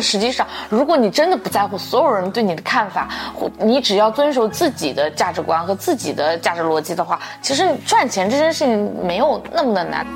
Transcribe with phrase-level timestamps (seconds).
[0.00, 10.06] 是实际上，如果你真的不在乎所有人对你的看法，或你只要遵守自己的价值观和自己的价值逻辑的话，其实赚钱这件事情没有那么的难。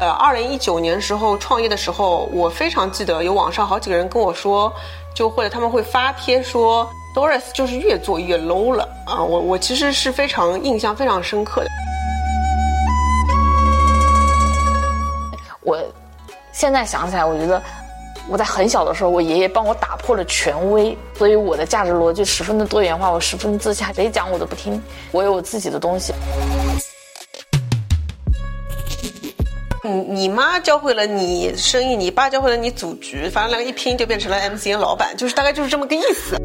[0.00, 4.72] 呃，二零一九年时候创业的时候，我非常记得有网上好几个人跟我说，
[5.14, 9.22] 就或者他们会发帖说，Doris 就是越做越 low 了啊！
[9.22, 11.68] 我我其实是非常印象非常深刻的。
[15.62, 15.78] 我
[16.54, 17.60] 现在想起来，我觉得
[18.28, 26.14] 我在很小的时候，我爷爷帮我打破了权威，所以我的价值逻辑十分的多元化，我十分自洽，谁讲我都不听，我有我自己的东西。
[29.82, 36.36] 你你妈教会了你生意，你爸教会了你组局，反正两个一拼就变成了 MCN 老板，就是大概就是这么个意思。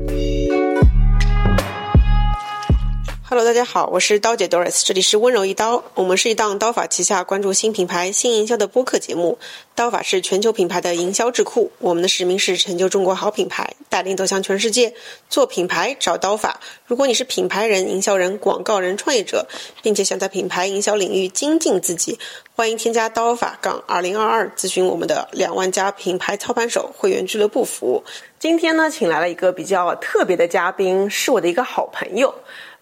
[3.31, 5.83] Hello，大家好，我是刀姐 Doris，这里是温柔一刀。
[5.93, 9.37] 我们是一档刀法旗下关注新品牌、新营销的播客节目。
[9.75, 14.95] 刀法是全球品牌的营销智库，我们的使命是成就中国好品牌，带领走向全世界。
[15.29, 16.59] 做品牌找刀法。
[16.87, 19.47] 如果你是品牌人、营销人、广告人、创业者，
[19.83, 22.17] 并且想在品牌营销领域精进自己，
[22.55, 28.03] 欢迎添加刀法杠二零二二咨询我们的两万家品牌操盘手会员俱乐部服务。
[28.39, 32.33] 今天呢，请来了一个比较特别的嘉宾，是我的一个好朋友。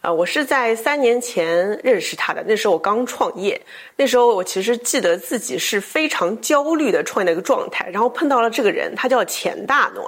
[0.02, 2.44] 啊，我是在三年前认识他的。
[2.46, 3.60] 那时候我刚创业，
[3.96, 7.90] 那时候我其实记得自己是非常焦虑的创业的一个状态。
[7.92, 10.06] 然后碰到了这个人，他叫钱大暖，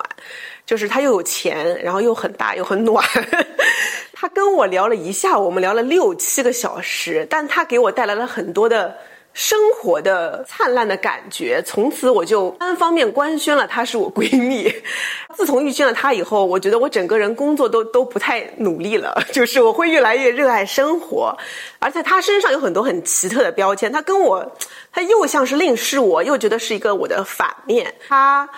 [0.68, 3.04] 就是他又有钱，然后又很大又很暖。
[4.14, 8.96] 他跟我聊了一下午，我们聊了六七个小时，但他给我带来了很多的。
[9.40, 14.70] 生活的灿烂的感觉，从此我就单方面官宣了她是我闺蜜。
[15.34, 21.34] 自从遇见了她以后，我觉得我整个人工作都都不太努力了， 就是我会越来越热爱生活。
[21.80, 24.46] 而且她身上有很多很奇特的标签，她跟我，
[24.92, 27.96] 她又像是另视我，又觉得是一个我的反面。
[28.10, 28.50] 她，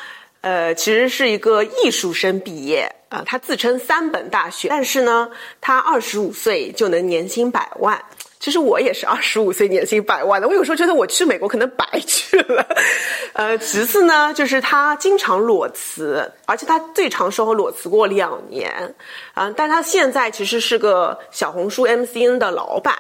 [0.42, 5.30] 呃，其实是一个艺术生毕业啊，她自称三本大学，但是呢，
[5.62, 8.04] 她二十五岁就能年薪百万。
[8.42, 12.66] 其实我也是二十五岁年薪百万的，我有时候觉得我去美国可能白去了。
[13.34, 18.96] 呃，其次呢，就是他经常裸辞，而且他最长时候裸辞过两年，
[19.36, 22.96] 啊，但他现在其实是个小红书 MCN 的老板，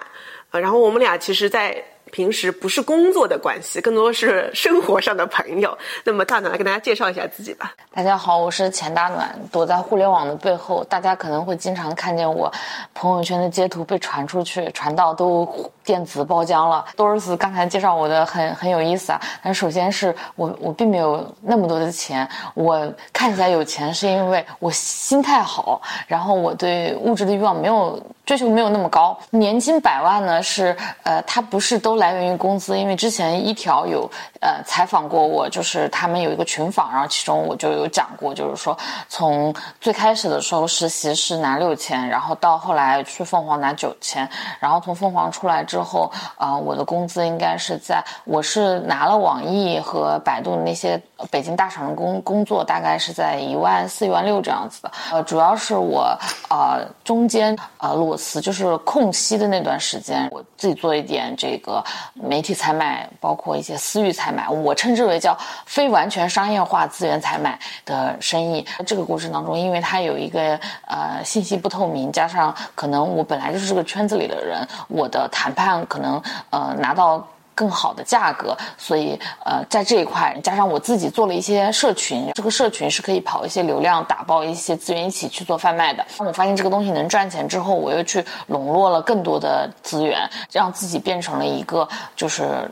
[0.52, 1.84] 啊，然后我们俩其实，在。
[2.12, 5.78] 平时不是工作的关系，更多是生活上的朋友。
[6.04, 7.74] 那么大暖来跟大家介绍一下自己吧。
[7.94, 12.52] 大家好，我是钱大暖，躲在互联网的背后，大家可能会经常看见我
[12.94, 15.46] 朋友圈的截图被传出去，传到都
[15.86, 16.84] 电子包浆了。
[16.98, 29.18] 多尔斯刚才介绍我的很很有意思啊，但首先是我我并没有那么多的钱，我看起来有钱是因为我心态好，然后我对物质的欲望没有追求没有那么高。
[29.30, 32.02] 年薪百万呢是呃，它不是都。
[32.02, 34.10] 来源于工资，因为之前一条有
[34.40, 38.76] 呃采访过我，就是他们有一个群访，然后其中我就有讲过，就是说
[39.08, 44.28] 从最开始的时候实习是拿六千，然后到后来去凤凰拿九千，
[44.60, 54.92] 然后从凤凰出来之后，啊，我的工资应该是在我是拿了网易和百度那些北京大厂的工工作，大概是在一万四、一万六这样子的。
[55.14, 56.18] 呃，主要是我
[56.50, 61.82] 呃中间呃裸辞，就是空隙的那段时间，我自己做一点这个。
[62.16, 68.66] 媒体采买，包括一些私域采买，我称之为叫非完全商业化资源采买的生意。
[68.86, 77.26] 这个过程当中，因为它有一个呃信息不透明，加上可能我本来就是这个圈子里的人，我的谈判可能呃拿到。
[77.54, 86.04] 更好的价格，所以呃，在这一块加上我自己做了一些社群，这个社群是可以跑一些流量，打包一些资源一起去做贩卖的。
[86.18, 92.72] 当我发现这个东西能赚钱之后，我又去笼络了更多的资源，让自己变成了一个就是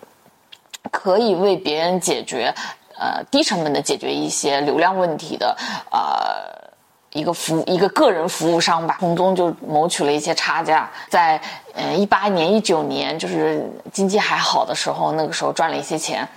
[0.90, 2.52] 可以为别人解决
[2.98, 5.56] 呃低成本的解决一些流量问题的
[5.92, 6.69] 呃。
[7.12, 11.42] 一个服一个个人服务商吧，从中就谋取了一些差价，在
[11.74, 16.28] 呃一八年一九年就是经济还好的时候，那个时候赚了一些钱。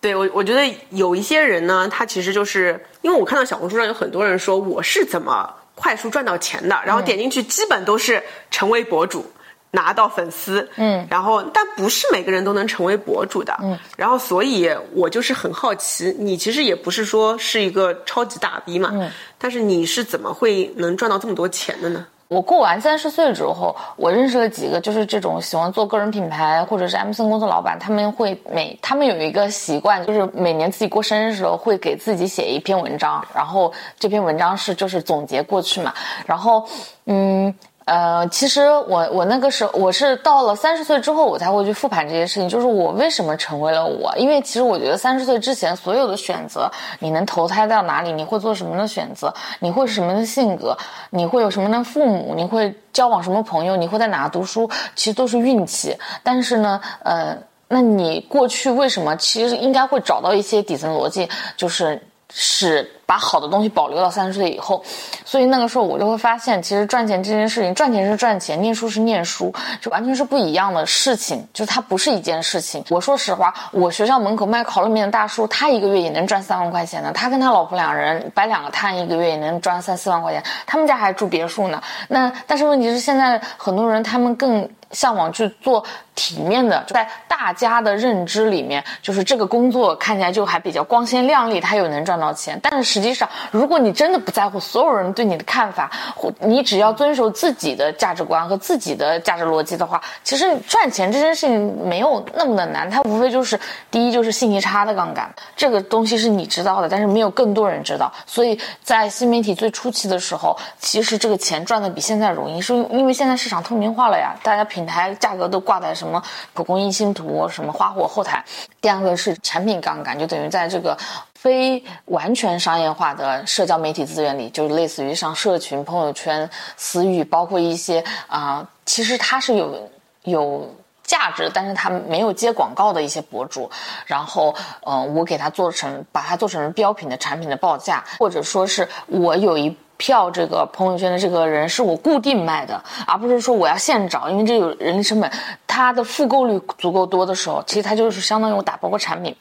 [0.00, 9.24] 对我，我觉得有一些人呢，他其实就是因为我看到小红书上有很多人说我是怎么快速赚到钱的，然后点进去基本都是成为博主。
[9.70, 22.06] 拿到粉丝，嗯，然后但不是每个人都能成为博主的，嗯，然后所以我就是很好奇，你其实也不是说是一个超级大 V 嘛，嗯，但是你是怎么会能赚到这么多钱的呢？
[22.28, 35.92] 我过完三十岁之后，我认识了几个就是这种喜欢做个人品牌或者是 M C N 公司老板，他们会每他们有一个习惯，就是每年自己过生日的时候会给自己写一篇文章，然后这篇文章是就是总结过去嘛，
[36.26, 36.66] 然后
[37.04, 37.54] 嗯。
[37.88, 44.14] 呃，其实我我那个时候我是到了三十岁之后，我才会去复盘这些事情，就是我为什么成为了我？
[44.18, 50.76] 因为其实我觉得三十岁之前所有的选择，你能投胎到哪里，你会做什么的选择，你会是什么的性格，
[51.08, 55.96] 你会有什么的父母，你会交往什么朋友，你会在哪读书，其实都是运气。
[56.22, 57.38] 但是呢，呃，
[57.68, 61.26] 那你过去为什么其实应该会找到一些底层逻辑，
[61.56, 62.02] 就是
[62.32, 62.90] 使。
[63.08, 64.84] 把好的东西保留到三十岁以后，
[65.24, 72.84] 所以那个时候我就会发现，其实赚钱这件事情，赚钱是赚钱，念书是念书，就完全是不一样的事情，就是它不是一件事情。
[72.90, 77.10] 我说实话，我学校门口卖烤冷面的大叔，他一个月也能赚三万块钱呢。
[77.14, 80.44] 他跟他老婆两人摆两个摊，一个月也能赚三四万块钱。
[80.66, 81.82] 他们家还住别墅呢。
[82.08, 85.82] 那但是问题是，现在很多人他们更向往去做
[86.18, 92.88] 体面的，在大家的认知里面，就是这个工作看起来就还比较光鲜亮丽，他又能赚到钱，但是。
[92.88, 102.88] 实际上，如果你真的不在乎所有人对你的看法，或你只要遵守自己的价值观和自己的价值逻辑的话，其实赚钱这件事情没有那么的难。
[102.88, 103.60] 它无非就是
[103.90, 108.10] 第一就是信息差的杠杆，这个东西是你知道的，但是没有更多人知道。
[108.24, 116.22] 所以在新媒体最初期的时候，其实这个钱赚的比现在容易，是因为现在市场透明化了呀，大家品牌价格都挂在什么什么
[116.54, 118.42] 蒲公英星图、什么花火后台。
[118.80, 120.96] 第二个是产品杠杆，就等于在这个。
[121.34, 129.88] 非完全商业化的社交媒体资源里，就类似于像社群、朋友圈、私域，包括一些啊，其实它是有
[130.24, 130.68] 有
[131.04, 133.70] 价值，但是它没有接广告的一些博主。
[134.04, 134.52] 然后，
[134.84, 145.30] 嗯，我给他做成，把它做成标品的产品的报价，或者说是我有一票这个朋友圈的这个人是我固定卖的，而不是说我要现找，因为这有人力成本。
[145.66, 149.36] 它的复购率足够多的时候，其实它就是相当于我打包个产品。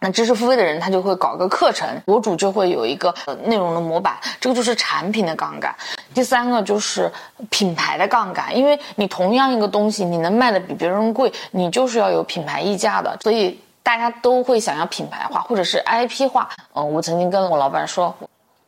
[0.00, 3.14] 那知识付费的人，他就会搞个课程，博主就会有一个
[3.44, 5.74] 内容的模板，这个就是产品的杠杆。
[6.12, 7.10] 第三个就是
[7.48, 16.50] 品牌的杠杆，因为你同样一个东西，你能卖的比别人贵，你就是要有品牌溢价的，所以大家都会想要品牌化或者是 IP 化。
[16.74, 18.14] 嗯，我曾经跟我老板说，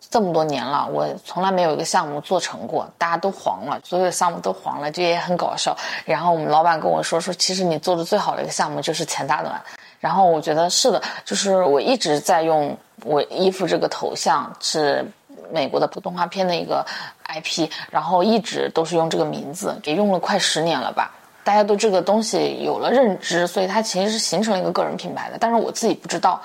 [0.08, 5.76] 这么多年了，我从来没有一个项目做成过，大家都黄了，所有的项目都黄了，这也很搞笑。
[6.05, 9.61] 然后我们老板跟我说说，其实你做的最好的一个项目就是钱大暖。
[9.99, 15.05] 然后我觉得是的，就是我一直在用我衣服这个头像是
[15.50, 16.85] 美国的动画片的一个
[17.29, 21.11] IP，然后一直都是用这个名字，也用了快十年了吧。
[21.47, 25.39] 大家对这个东西有了认知，所以它其实是形成了一个个人品牌的。
[25.39, 26.43] 但是我自己不知道。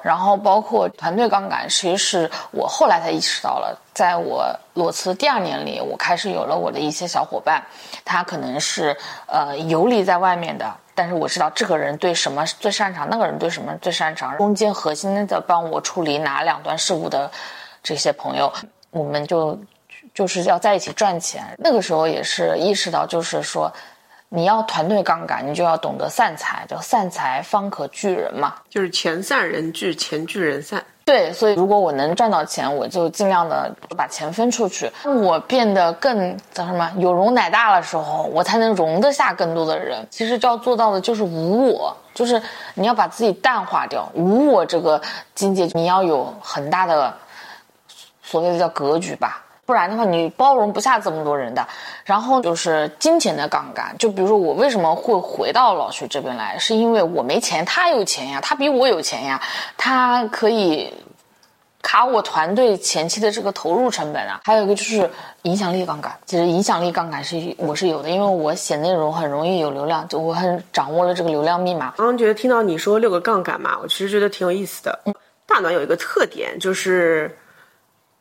[0.00, 3.76] 然后包括团队杠杆，其实是我后来才意识到了。
[3.92, 7.60] 在我裸辞第二年里，我开始有了我的一些小伙伴，
[8.04, 8.96] 他可能是
[9.26, 10.72] 呃游离在外面的。
[10.94, 17.28] 但是我知道这个人对什么最擅长，那个人对什么最擅长，中间核心的帮我处理哪两段事务的
[17.82, 18.52] 这些朋友，
[18.92, 19.58] 我们就
[20.14, 21.42] 就是要在一起赚钱。
[21.58, 23.68] 那个时候也是意识到，就是说。
[24.34, 30.84] 你要团队杠杆，你就要懂得散财，叫散财方可聚人嘛，就是钱散人聚，钱聚人散。
[31.04, 34.90] 对，所以如果我能赚到钱，我就尽量的把钱分出去。
[35.04, 40.04] 我变得更叫什么有容乃大的时候，我才能容得下更多的人。
[40.10, 42.42] 其实要做到的就是无我，就是
[42.74, 45.00] 你要把自己淡化掉，无我这个
[45.34, 47.14] 境界，你要有很大的
[48.22, 49.44] 所谓的叫格局吧。
[49.66, 51.66] 不然的话，你包容不下这么多人的。
[52.04, 59.40] 然后就是金钱的杠杆，就比如说我为什么会回到老徐这边来，是因为我没钱，他有钱呀，他比我有钱呀，
[59.78, 60.92] 他可以
[61.80, 64.38] 卡我团队前期的这个投入成本啊。
[64.44, 65.10] 还有一个就是
[65.42, 71.94] 影响力杠杆，其实影响力杠杆是我是有的，因为我写内容很容易有流量，就我很掌握了这个流量密码。
[71.96, 74.98] 刚刚觉得听到你说六个杠杆嘛，我其实觉得挺有意思的。
[75.46, 77.34] 大暖有一个特点就是。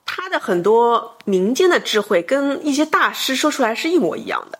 [0.05, 4.59] 他的很多民间的智慧跟一些大师说出来是一模一样的。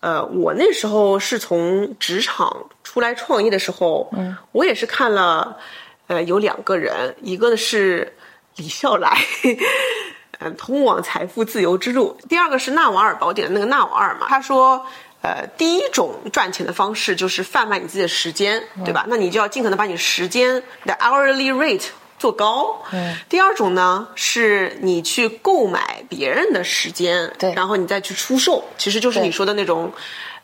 [0.00, 5.56] 呃，我那时候是从职场出来创业的时候，嗯，我也是看了，
[6.06, 8.16] 呃，有两个人，一个呢是
[8.56, 9.18] 李笑来，
[10.38, 14.26] 嗯， 通往财富自由之路；第二个是纳瓦尔宝典的那个纳瓦尔嘛。
[14.28, 14.86] 他说，
[15.20, 19.04] 呃，第一种赚钱的方式就是贩卖你自己的时间，对吧？
[19.08, 21.86] 那你就要尽可能把你时间的 hourly rate。
[22.18, 29.92] 做高，嗯，第二种呢，是你去购买别人的时间，对，然后你再去出售，其实就是你说的那种，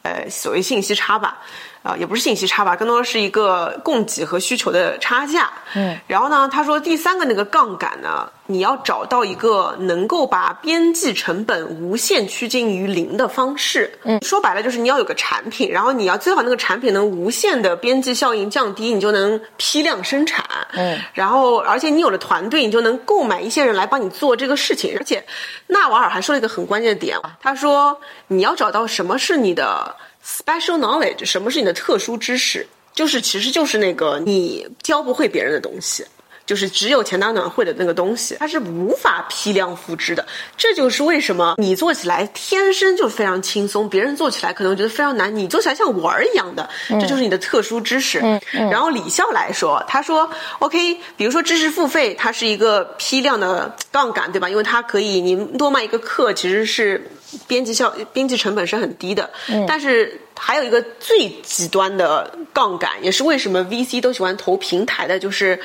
[0.03, 1.39] 呃，所谓信息差吧，
[1.85, 5.51] 啊，也不是信息差吧，更多的是一个供给和需求的差价。
[5.75, 13.93] 嗯，然后呢，他说第三个那个杠杆呢，你要找到一个能够把边际成本无限趋近于零的方式。
[14.05, 20.43] 嗯，说白了就是你要有个产品，然后你要最好那个产品能无限的边际效应降低，你就能批量生产。
[20.73, 24.97] 嗯，然后而且你有了团队，你就能购买一些人来帮你做这个事情。
[24.97, 25.23] 而且
[25.67, 29.95] 纳瓦尔还说了一个很关键的点，他说你要找到什么是你的。
[30.25, 32.67] Special knowledge，什么是你的特殊知识？
[32.95, 36.07] 就是其实就是那个你教不会别人的东西，
[36.47, 40.25] 就是只有钱大暖会的那个东西，它是无法批量复制的。
[40.57, 48.21] 这就是为什么你做起来天生就非常轻松，别人做起来可能觉得非常难，你做起来像玩儿一样的，这就是你的特殊知识。
[48.53, 54.49] 然后李笑来说，他说，OK，比如说知识付费，它是一个批量的杠杆，对吧？
[54.49, 57.11] 因为它可以，你多卖一个课其实是。
[57.47, 59.31] 边际效编辑成本是很低的，
[59.67, 65.59] 但是还有一个最极端的杠杆，也是为什么 VC 都喜欢投平台的，就是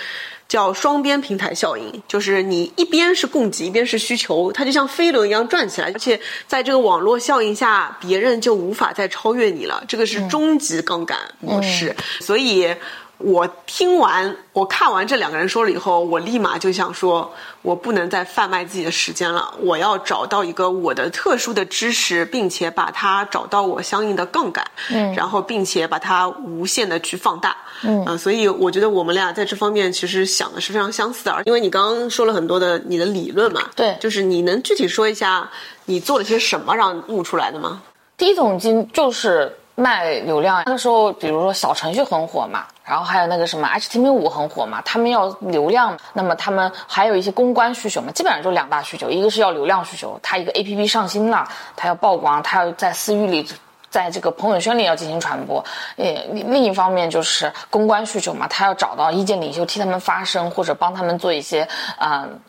[0.48, 12.74] 叫双边平台效应，就是你一边是供给，一边是需求，它就像飞轮一样转起来，而且在这个网络效应下，别人就无法再超越你了，这个是终极杠杆模式，所以。
[13.20, 17.30] 我听完，我看完这两个人说了以后，我立马就想说，
[17.62, 19.54] 我不能再贩卖自己的时间了。
[19.60, 31.44] 我要找到一个我的特殊的知识，并且把它找到我相应的杠杆，嗯，然后并且把它无限的去放大，嗯，所以我觉得我们俩在这方面其实想的是非常相似的。
[31.44, 35.50] 因为你刚刚说了很多的你的理论嘛，对，就是你能具体说一下
[35.86, 37.82] 你做了些什么让悟出来的吗？
[38.16, 42.66] 第一桶金就是卖流量，那个时候比如说小程序很火嘛。
[42.84, 53.48] 然后还有那个什么 HTML 五很火嘛，他们要流量，那么他们还有一些公关需求嘛，基本上就两大需求，一个是要流量需求，它一个 APP 上新了，它要曝光，它要在私域里，
[53.90, 55.64] 在这个朋友圈里要进行传播，
[55.98, 61.68] 呃，另一方面就是公关需求嘛，他要找到意见领袖替他们发声，或者帮他们做一些
[62.00, 62.40] 嗯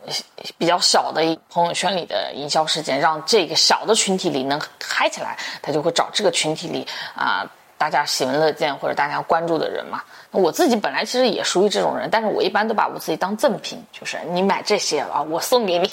[0.58, 7.44] 比较小的朋友圈里的营销事件，让这个小的群体里能嗨起来，他就会找这个群体里啊
[7.78, 10.02] 大家喜闻乐见或者大家关注的人嘛。
[10.32, 15.90] 我自己本来其实也属于这种人，但是我一般都把我自己当赠品，就是你买这些啊，我送给你。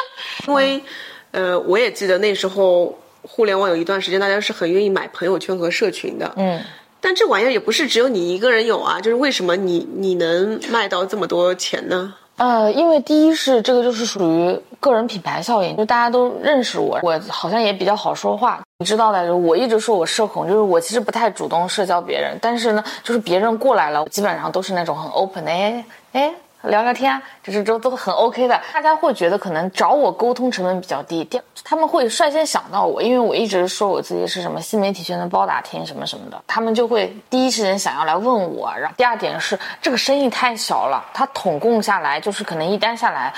[0.46, 0.80] 因为，
[1.32, 6.32] 呃，我也记得那时候互联网有一段时间，大家是很愿意买朋友圈和社群的。
[6.36, 6.60] 嗯。
[7.02, 12.12] 但这玩意儿也不是只有你一个人有啊，就是为什么你你能卖到这么多钱呢？
[12.36, 18.60] 呃，因为第一是这个就是属于个人品牌效应，就大家都认识我，我好像也比较好说话。
[18.80, 26.34] 你知道的，我一直说我社恐，就是我其实不太主动社交别人，但是呢，就是别人过来了，基本上都是那种很 open 的，哎哎。
[26.62, 28.60] 聊聊天，就是都都很 OK 的。
[28.72, 38.70] 大家会觉得可能找我沟通成本比较低，第他们会率先想到我，因为我一直说我自己是什么新媒体圈的包打听什么什么的，他们就会第一时间想要来问我。
[38.76, 43.32] 然后第二点是这个生意太小了，他统共下来就是可能一单下来，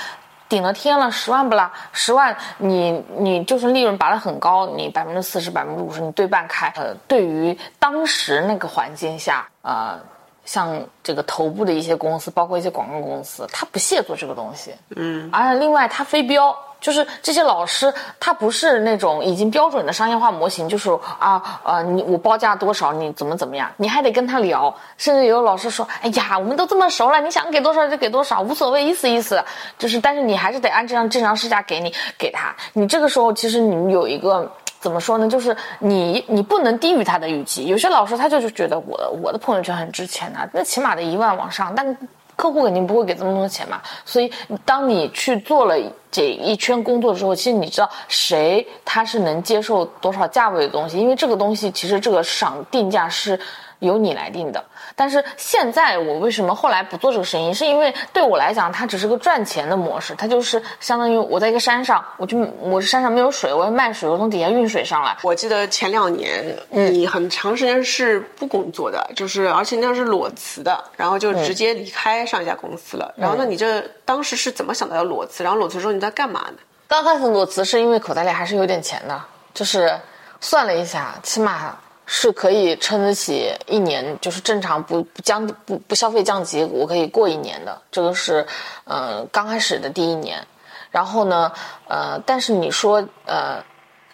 [0.49, 1.71] 顶了天了十万不啦？
[1.93, 6.67] 十万你你就是利润拔得很高，你百分之四十百分之五十你对半开。
[6.75, 9.97] 呃，对于当时那个环境下，呃。
[10.45, 14.73] 像这个头部的一些公司，包括一些广告公司，他不屑做这个东西。
[14.95, 24.73] 嗯，而且另外他非标，就是这些老师他不是那种已经标准的商业化模型，就是啊呃你我报价多少，你怎么怎么样，你还得跟他聊。
[24.97, 29.43] 甚至有老师说，哎呀，我们都这么熟了，你想给多少就给多少，无所谓，意思意思。
[29.77, 32.53] 就是，但是你还是得按这样正常市价给你给他。
[32.73, 34.51] 你这个时候其实你们有一个。
[34.83, 35.29] 怎么说呢？
[35.29, 37.67] 就是你，你不能低于他的预期。
[37.67, 41.97] 有些老师他就是觉得我我的朋友圈很值钱呐，那起码得一万往上，但
[42.35, 43.81] 客户肯定不会给这么多钱嘛。
[44.03, 44.29] 所以，
[44.65, 45.75] 当你去做了
[46.11, 53.39] 这一圈工作之后，其实你知道谁他是能接受多少价位的东西，因为这个东西其实这个赏定价是
[53.79, 54.61] 由你来定的。
[54.95, 57.53] 但是现在我为什么后来不做这个生意？
[57.53, 60.13] 是因为对我来讲，它只是个赚钱的模式。
[60.15, 65.17] 它就是相当于我在一个山上，我就我山上没有水，我要卖水，我从底下运水上来。
[65.23, 73.13] 我记得前两年你很长时间是不工作的，就是而且那是裸辞的，然后就直接离开上一家公司了。
[73.17, 75.43] 然后那你这当时是怎么想到要裸辞？
[75.43, 76.57] 然后裸辞之后你在干嘛呢？
[76.87, 79.19] 刚开始裸辞是因为口袋里还是有点钱的，
[79.53, 79.99] 就是
[80.39, 81.75] 算了一下，起码。
[82.15, 87.81] 是可以撑得起一年，就是正常不不降不不消费降级，我可以过一年的。
[87.89, 88.45] 这个是，
[88.83, 90.45] 呃，刚开始的第一年。
[90.91, 91.51] 然后呢，
[91.87, 93.63] 呃，但是你说，呃，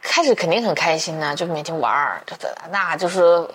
[0.02, 2.22] 开始肯定很开心呢，就每天玩儿，
[2.72, 3.46] 那就是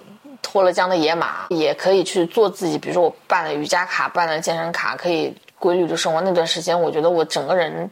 [0.42, 2.76] 脱了缰的野马，也可以去做自己。
[2.76, 6.20] 比如说我办了瑜伽卡，办了健身卡，可以规律的生活。
[6.20, 7.90] 那段时间，我觉得我整个人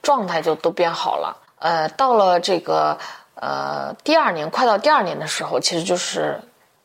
[0.00, 1.36] 状态就都变好了。
[1.58, 2.96] 呃，到了这个。
[3.40, 6.36] 呃，第二年快到第二年的时候，其实就是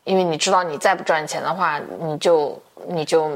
[0.04, 2.56] 因为你知道你再不赚钱的话，你就
[2.86, 3.28] 你就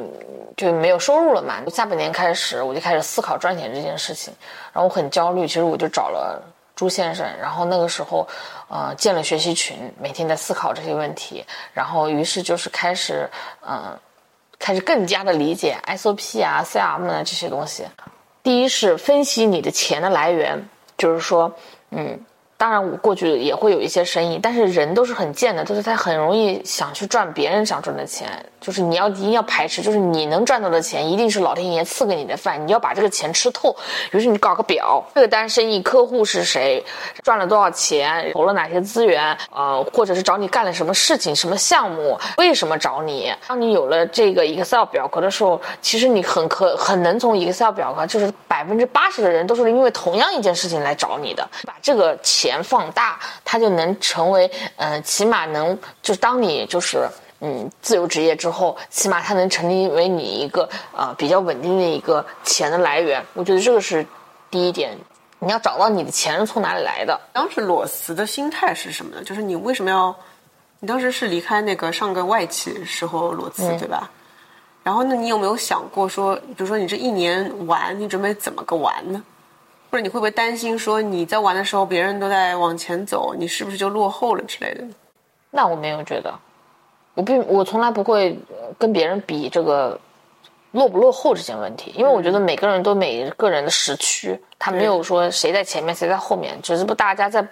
[0.57, 1.61] 就没有收入了嘛。
[1.69, 4.33] 下半年开始，我就开始思考赚钱这件事情，
[4.73, 5.49] 然后我很焦虑。
[5.49, 6.41] 其实我就找了
[6.77, 8.25] 朱先生，然后那个时候，
[8.69, 13.29] 呃，建了学习群，每天在思考这些问题，然后于是就是开始，
[13.67, 13.99] 嗯，
[14.61, 17.85] 开始更加的理解 SOP 啊、CRM 啊这些东西。
[18.45, 21.53] 第一是分析你的钱的来源，就是说，
[21.91, 22.17] 嗯。
[22.59, 28.29] 当然，我过去也会有一些生意，但是人都是很贱的，就是他很容易想去赚别人想赚的钱。
[28.61, 33.75] 就是你要一定要排斥，就是你能赚到的钱一定是老天爷赐给你的饭，你要把这个钱吃透。
[34.13, 36.85] 于是你搞个表，这个单生意客户是谁，
[37.23, 43.35] 赚了多少钱，投了哪些资源，呃，或者是找你干了什么事情、什么项目，为什么找你？
[43.47, 52.63] 当你有了这个 Excel 表格的时候，其实你很可很能从 Excel 表格，就是百分之八十的人都是因为同样一件事情来找你的，把这个钱。
[52.69, 57.09] 放大，它就能成为，嗯，起码能，就是当你就是，
[57.41, 63.25] 嗯，自由职业之后，起码它能成立为你一个，呃，比较稳定的一个钱的来源。
[63.35, 64.05] 我觉得这个是
[64.51, 64.97] 第一点，
[65.39, 67.21] 你要找到你的钱是从哪里来的。
[67.33, 69.23] 当时裸辞的心态是什么呢？
[69.23, 70.15] 就是你为什么要？
[70.81, 74.09] 你当时是离开那个上个外企时候裸辞，对吧？
[74.85, 79.21] 然后，那你有没有想过说，比如说你这一年玩，你准备怎么个玩呢？
[79.91, 84.85] 或者你会不会担心说你在玩的时候别人都在往前走，你是不是就落后了之类的？
[85.51, 86.33] 那我没有觉得，
[87.19, 88.39] 我并我从来不会
[88.79, 89.99] 跟别人比这个
[90.71, 97.45] 落不落后这件问题，因为我觉得每个人都每一个人的时区，他没有说谁在前面谁在后面，只是不大家在，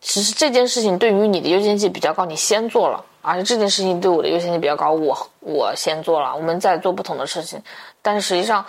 [0.00, 7.60] 只是这件事情对于你的优先级比较高，你先做了，而且这件事情对我的优先级比较高，我我先做了，我们在做不同的事情，
[8.00, 8.64] 但是实际上。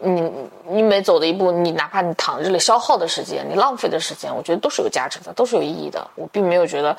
[0.00, 0.30] 你
[0.68, 6.06] 你每走的一步，你哪怕你躺在这里消耗的时间，你浪费的时间，我觉得都是有价值的，都是有意义的。
[6.16, 6.94] 我并没有觉得，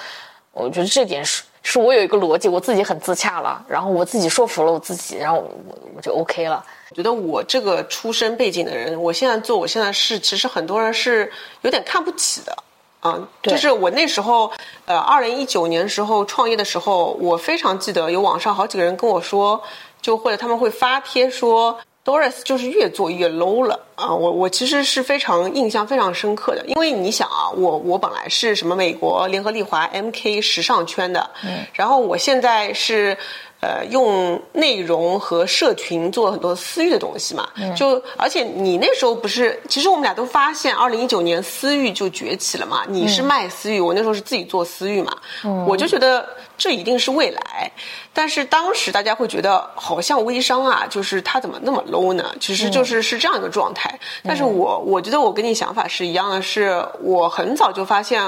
[0.53, 6.63] 我觉得这点是是我有一个逻辑，我自己很自洽了，然后我自己说服了我自己，然后我我就 OK 了。
[6.91, 11.29] 我觉得我这个出身背景的人，我现在做我现在事，其实很多人是
[11.63, 12.55] 有点看不起的
[12.99, 13.19] 啊。
[13.41, 14.51] 就是我那时候，
[14.85, 19.59] 呃，二零一九年时候创业的时候，我非常记得有网上好几个人跟我说，
[20.03, 21.79] 就或者他们会发帖说。
[22.05, 24.13] Doris 就是越做越 low 了啊！
[24.13, 33.17] 我我其实是非常印象非常深刻的，因为你想啊，我我本来是什么美国联合利华 MK 时尚圈的，嗯，然后我现在是。
[33.65, 42.83] 呃，用内容和社群做很多私域的东西嘛，就而且你那时候不是，其实我们俩都发现，二零一九年私域就崛起了嘛。
[42.87, 45.17] 你是卖私域，我那时候是自己做私域嘛。
[45.65, 47.71] 我就觉得这一定是未来，
[48.13, 52.35] 但是当时大家会觉得好像微商啊，就是它怎么那么 low 呢？
[52.39, 53.99] 其实就是是这样一个状态。
[54.23, 58.21] 但是我我觉得我跟你想法是一样的，是我很早就发现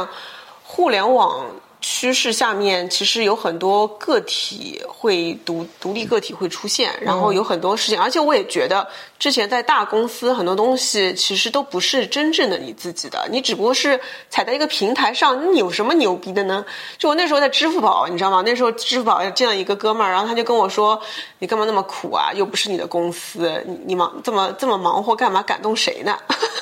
[0.63, 1.45] 互联网。
[1.79, 8.85] 趋势下面其实有很多个体会独独立个体会出现，然后有很多事情，而且我也觉得
[9.19, 16.65] 之前在大公司很多东西其实都不是真正的你自己的，你只不过是踩在一个平台上，你有什么牛逼的呢？
[16.97, 18.41] 就我那时候在支付宝，你知道吗？
[18.43, 20.99] 那时候支付宝见了一个哥们儿，然后他就跟我说
[21.39, 22.33] ：“你干嘛那么苦啊？
[22.33, 25.43] 又不是你的公司，你你忙这么这么忙活干嘛？
[25.43, 26.17] 感动谁呢？”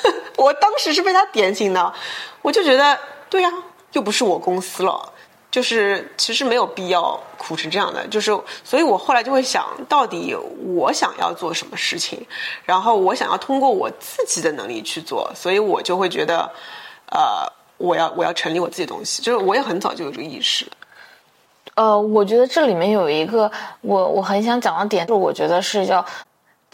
[0.36, 1.94] 我当时是被他点醒的，
[2.42, 3.00] 我就觉得
[3.30, 3.52] 对呀。
[3.96, 5.14] 就不是我公司了，
[5.50, 8.30] 就是其实没有必要苦成这样的，就是
[8.62, 12.28] 所以我后来就会想到底我想要做什么事情，
[12.66, 16.40] 然后我想要通过我自己的能力去做，所以我就会觉得，
[17.10, 20.68] 呃，我要我要成立我自己的东西，就是我也很早就有这个意识。
[21.76, 26.06] 呃，我觉得这里面有一个我我很想讲的点，就是我觉得是叫。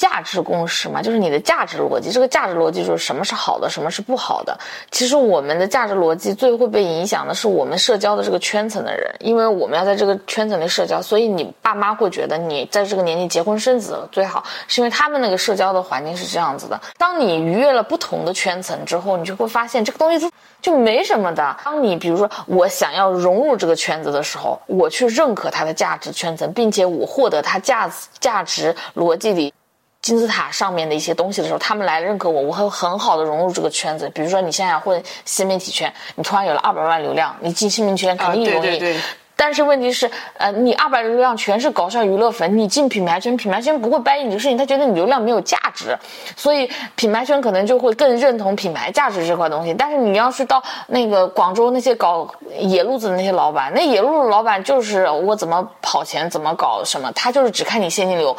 [0.02, 2.12] 价值共识嘛，就是你的价值逻辑。
[2.12, 4.58] 这个价值逻辑就是什么是好的，什么是不好的。
[4.90, 16.82] 其实我们的价值逻辑最会被影响的是我们社交的这个圈层的人，因为我们要在这个圈层里社交，所以你爸妈会觉得你在这个年纪结婚生子最好，是因为他们那个社交的环境是这样子的。
[16.98, 20.32] 当你逾越了不同的圈层之后，你就会发现这个东西就
[20.64, 21.56] 就没什么的。
[21.64, 29.54] 当你比如说我想要融入这个圈子的时候，我去认可它的价值圈层，并且我获得它价值价值逻辑里。
[30.02, 34.10] 金字塔上面的一些东西的时候，他们来认可我，我会很好的融入这个圈子。
[34.10, 39.00] 比如说，你现在混新媒体圈，你突然有了二百万流量，你进新媒体圈肯定容易。
[39.36, 45.98] 但是问题是，呃，你二百流量全是搞笑娱乐粉，你进品牌圈，品牌圈不会掰你这个事情，他觉得你流量没有价值，
[46.36, 49.74] 所以品牌圈可能就会更认同品牌价值这块东西。
[49.74, 52.28] 但是你要是到那个广州那些搞
[52.60, 58.36] 野路子的那些老板，那野路子老板就是我怎么跑钱怎么搞什么，他就是只看你现金流。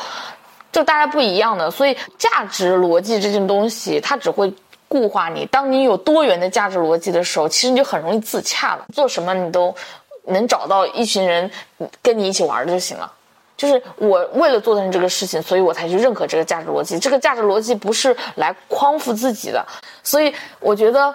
[0.73, 4.53] 就大家不一样的，所以价值逻辑这件东西，它只会
[4.89, 5.47] 固化你。
[5.47, 8.87] 当你有多元的价值逻辑的时候，其实你就很容易自洽了。
[8.93, 9.75] 做什么你都
[10.25, 11.51] 能找到一群人
[12.03, 13.13] 跟你一起玩就行了。
[13.57, 16.99] 就是我为了做成这个事情，所以我才去认可这个价值逻辑。
[16.99, 19.65] 这个价值逻辑不是来匡扶自己的，
[20.03, 21.15] 所以我觉得。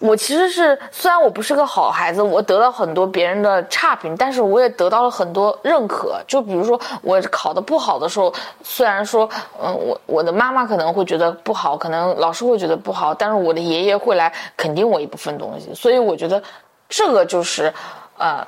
[0.00, 6.18] 我其实是，虽然我不是个好孩子，我得到很多别人的差评，但是我也得到了很多认可。
[6.26, 8.32] 就比如说我考的不好的时候，
[8.62, 9.28] 虽然说，
[9.62, 15.74] 嗯，我我的妈妈可能会觉得不好，可能老师会觉得不好，但是我的爷爷会来肯定我一部分东西。
[15.74, 16.42] 所以我觉得，
[16.88, 17.70] 这个就是，
[18.16, 18.46] 呃，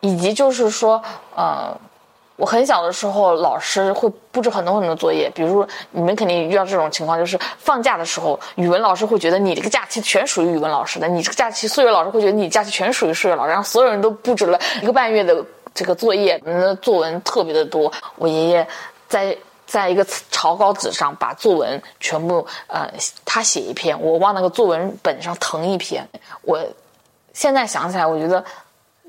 [0.00, 1.02] 以及就是说，
[1.34, 1.74] 呃。
[2.36, 17.92] 我很小的时候，老师会布置很多很多作业，比如你们肯定遇到这种情况，就是放假的时候，语文老师会觉得你这个假期全属于语文老师的，你这个假期数学老师会觉得你假期全属于数学老师，然后所有人都布置了一个半月的这个作业，那作文特别的多。
[18.16, 18.66] 我爷爷
[19.08, 22.90] 在在一个草稿纸上把作文全部呃，
[23.24, 26.08] 他写一篇，我往那个作文本上誊一篇。
[26.42, 26.58] 我
[27.34, 28.42] 现在想起来，我觉得。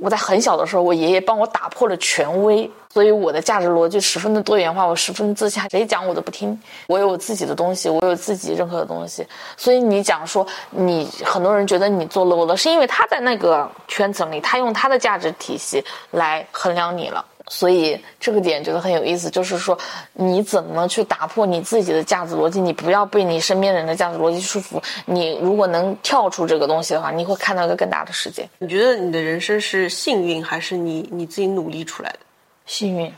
[0.01, 6.55] 我在很小的时候，我爷爷帮我打破了权威，所以我的价值逻辑十分的多元化，我十分自洽，谁讲我都不听。
[6.85, 9.25] 我有我自己的东西，我有自己任何的东西。
[9.57, 17.25] 所以你讲说你很多人觉得你做 low 了，是因为他在那个圈层里，他用他的价值体系来衡量你了。
[17.47, 19.75] 所以这个点觉得很有意思，就是说
[20.13, 22.61] 你怎么去打破你自己的价值逻辑？
[22.61, 24.79] 你不要被你身边人的价值逻辑束缚。
[25.05, 28.47] 你如果能跳出这个东西的话，你会看到一个更大的世界。
[28.59, 32.19] 你觉得你的人生是幸运，还是你你自己努力出来的？
[32.65, 33.13] 幸运。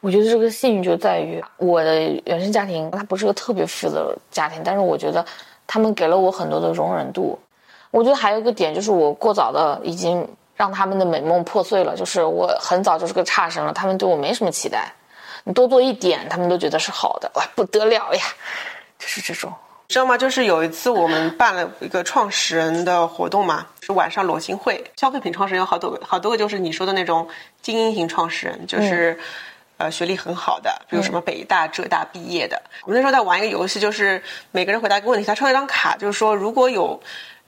[0.00, 5.24] 我觉得这个幸运就在于我的原生家庭，它不是个特别富的家庭，但是我觉得
[5.66, 7.38] 他们给了我很多的容忍度。
[7.90, 10.28] 我觉得还有一个点就是我过早的已经。
[10.56, 14.92] 让他们的美梦破碎了，就是我很早就是个差生了，他们对我没什么期待，
[15.42, 18.20] 你多做一点，他们都觉得是好的，哇，不得了呀，
[18.98, 19.50] 就是这种，
[19.90, 20.16] 知道吗？
[20.16, 27.26] 就是有一次我们办了一个创始人的活动嘛，是晚上裸心会，消费品创始人有好多个，好多个就是你说的那种
[27.60, 29.18] 精英型创始人，就是，
[29.78, 32.62] 呃，学历很好的，比如什么北大、浙大毕业的。
[32.84, 34.22] 我们那时候在玩一个游戏，就是
[34.52, 37.02] 每个人回答一个问题，他抽一张卡，就是说如果有。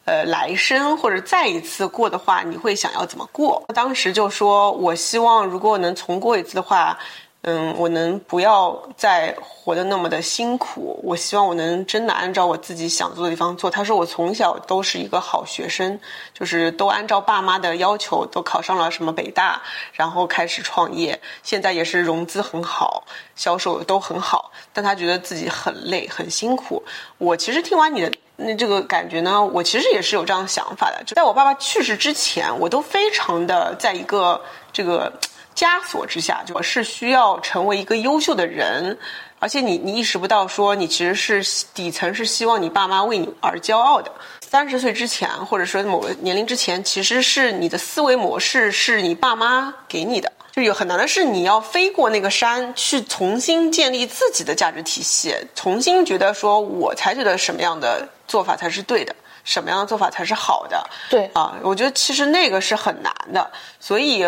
[0.05, 3.63] 呃，来生或者再一次过的话，你会想要怎么过？
[3.73, 6.99] 当时就说，我希望如果能重过一次的话，
[7.43, 11.01] 嗯，我能不要再活得那么的辛苦。
[11.03, 13.69] 我希望我能真的按照我自己想做的地方做。
[13.69, 15.99] 他说我从小都是一个好学生，
[16.33, 19.61] 就是都按照爸妈的要求都考上了什么北大，
[19.93, 24.53] 然后开始创业，现在也是融资很好，销售都很好。
[24.73, 26.83] 但他觉得自己很累，很辛苦。
[27.19, 28.13] 我其实听完你的。
[28.37, 29.45] 那这个感觉呢？
[29.45, 31.01] 我其实也是有这样想法的。
[31.05, 34.41] 就在我爸爸去世之前，我都非常的在一个
[34.73, 35.13] 这个
[35.55, 38.99] 枷锁之下，就是需要成为一个优秀的人，
[39.39, 44.11] 而且你你意识不到说你其实是底层是希望你爸妈为你而骄傲的。
[44.41, 50.31] 三十岁之前，或者说某个年龄之前，其实是你的思维模式是你爸妈给你的。
[50.53, 60.85] 就有很难的是，你要飞过那个山，去重新建立自己的价值体系，重新觉得说，我才觉得什么样的做法才是对的，什么样的做法才是好的。
[61.11, 63.51] 对啊，我觉得其实那个是很难的，
[63.81, 64.25] 所以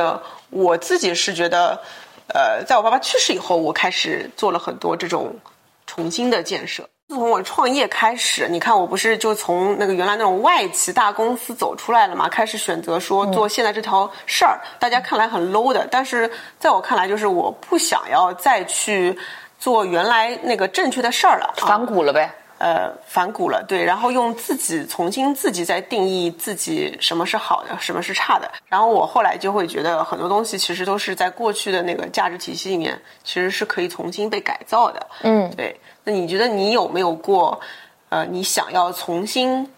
[0.50, 1.80] 我自己是觉得，
[2.28, 5.34] 呃，在我爸爸去世以后，我开始做了很多这种
[5.86, 6.88] 重新的建设。
[7.08, 12.28] 自从我创业开始，你看我不是就从那个原来那种外企大公司走出来了嘛？
[12.30, 19.16] 开始选择说做现在这条事儿，大家看来很 low 的，但是在我看来，就是我不想要再去
[19.58, 22.34] 做原来那个正确的事儿了，反骨了呗。
[22.64, 28.50] 呃，反骨了，对，然后用自己重新自己再定义自己什么是好的，什么是差的。
[28.66, 35.06] 然后我后来就会觉得很多东西其实都是在过去的那个价值体系里面，其实是可以重新被改造的。
[35.24, 35.78] 嗯，对。
[36.04, 37.60] 那你觉得你有没有过，
[38.08, 39.68] 呃，你想要重新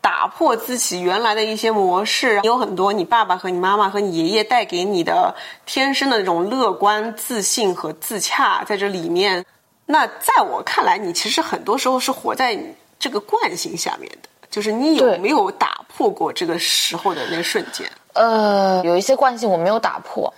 [0.00, 2.38] 打破自己原来的一些模式？
[2.44, 5.34] 有很多你爸爸和你妈妈和你爷爷带给你的
[5.66, 9.44] 天生的那种乐观、自信和自洽，在这里面。
[9.90, 12.58] 那在我看来，你其实很多时候是活在
[12.98, 17.90] 这个惯性下面的，就是你有没有打破过这个时候的那个瞬间？
[18.12, 20.32] 呃，有一些惯性我没有打破，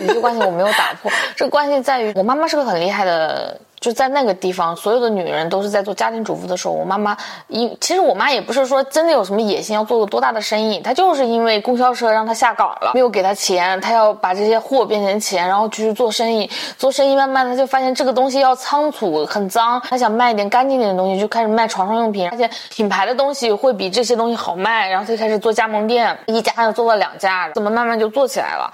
[0.00, 1.08] 有些惯性我没有打破。
[1.36, 3.60] 这个惯性在于，我妈妈是个很厉害的。
[3.82, 7.16] 就在那个地方，所有的女人都是在做家庭主妇的时候，我妈妈，
[7.48, 16.48] 因其实我妈也不是说真的有什么野心要做个多大的生意，她就是因为供销社让她下岗了，没有给她钱，她要把这些货变成钱，然后继续做生意。
[16.78, 28.72] 做生意慢慢她就发现这个东西要仓促很脏，她想卖一点干净点的东西，就开始卖床上用品，而且品牌的东西会比这些东西好卖，然后她就开始做加盟店，一家又做了两家，怎么慢慢就做起来了。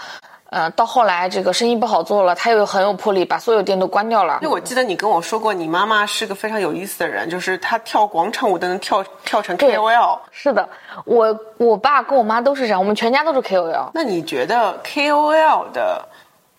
[0.50, 4.38] 呃，到后来这个生意不好做了，他又很有魄力，把所有店都关掉了。
[4.40, 10.18] 因为我记得你跟我说过，你妈妈是个非常有意思的人，就是她跳广场舞都能跳跳成 KOL。
[10.30, 10.66] 是的，
[11.04, 13.90] 我我爸跟我妈都是这样，我们全家都是 KOL。
[13.92, 16.02] 那你觉得 KOL 的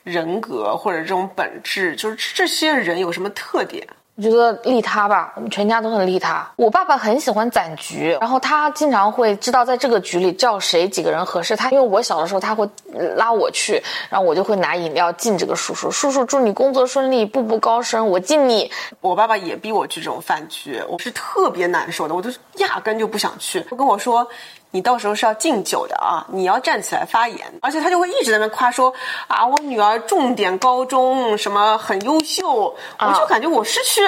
[0.04, 3.88] 人格或者这种本质，就是这些人有什么特点？
[4.20, 6.46] 我觉得利他吧，我们全家都很利他。
[6.58, 11.56] 我爸爸很喜欢攒局，然后他经常会知道在这个局里叫谁几个人合适。
[11.56, 12.70] 他因为我小的时候他会
[13.16, 15.90] 拉我去，然后我就会拿饮料敬这个叔叔。
[15.90, 18.70] 叔叔祝你工作顺利，步步高升，我敬你。
[19.00, 23.66] 我爸爸也逼我去这种饭局，我是特别难受的，我就是压根就不想去。
[23.70, 24.28] 他跟我说。
[24.72, 26.24] 你到时候是要敬酒的啊！
[26.30, 28.94] 你要站起来发言，而且他就会一直在那夸说
[29.28, 34.02] 啊，我女儿重点高中什么很优秀，我就感觉我是去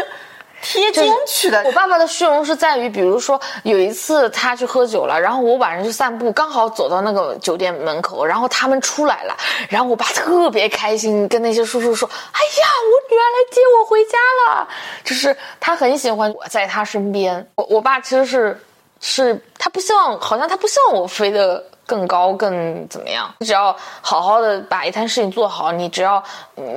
[0.61, 1.63] 贴金去的。
[1.63, 9.35] 我爸爸的虚荣是在于，比如说有一次他去喝酒了，然后我晚上去散步，刚好走到那个酒店门口，然后他们出来了，
[9.67, 14.67] 然后我爸特别开心，跟那些叔叔说：“哎呀，我女儿来接我回家了。”
[15.03, 17.49] 就是他很喜欢我在他身边。
[17.55, 18.61] 我我爸其实是。
[19.01, 23.33] 是他不希望，好像他不希望我飞得更高，更怎么样？
[23.39, 26.23] 你只要好好的把一摊事情做好，你只要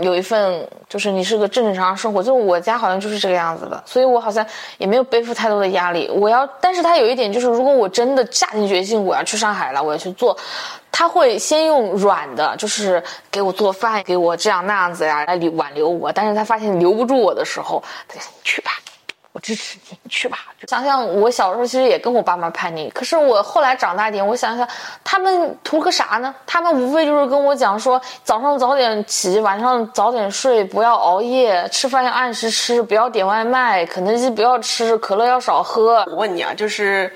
[0.00, 2.22] 有一份，就是你是个正正常常生活。
[2.22, 4.44] 就我家好像就是这个样子的，所以我好像
[4.78, 6.10] 也没有背负太多的压力。
[6.10, 10.36] 我要，但是他有一点就是，如果我真的下定决心我要去上海了，我要去做，
[10.90, 16.10] 他会先用软的，就是给我做饭，给我这样那样子呀来挽留我。
[16.10, 18.72] 但是他发现留不住我的时候，他说你去吧。
[19.34, 20.38] 我支持你，你去吧。
[20.68, 22.88] 想想我小时候，其实也跟我爸妈叛逆。
[22.90, 24.66] 可是我后来长大点，我想想，
[25.02, 26.32] 他们图个啥呢？
[26.46, 36.04] 他们无非就是跟我讲说，早上早点起，晚上早点睡，不要熬夜，吃饭要按时吃，不要点外卖，肯德基不要吃，可乐要少喝。
[36.06, 37.12] 我问你啊，就是，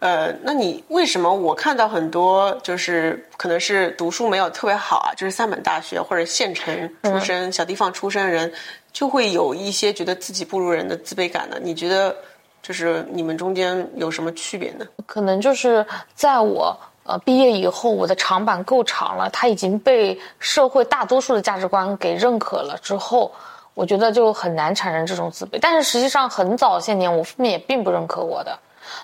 [0.00, 8.52] 呃，那你为什么我看到很多就是可能是读书没有特别好啊，就是三本大学或者县城出身、小地方出身的人？
[8.94, 11.56] 就会有一些觉得自己不如人的自卑感呢。
[11.60, 12.14] 你觉得，
[12.62, 14.86] 就是你们中间有什么区别呢？
[15.04, 23.32] 可能就是在我呃毕业以后，我的长板够长了，他已经被社会大多数的价值观给认可了之后，
[23.74, 25.58] 我觉得就很难产生这种自卑。
[25.60, 28.56] 但是实际上，很早些年，我父母也并不认可我的，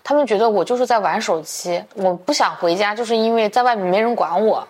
[0.05, 4.67] 他们觉得我就是在玩手机，我不想回家，就是因为在外面没人管我。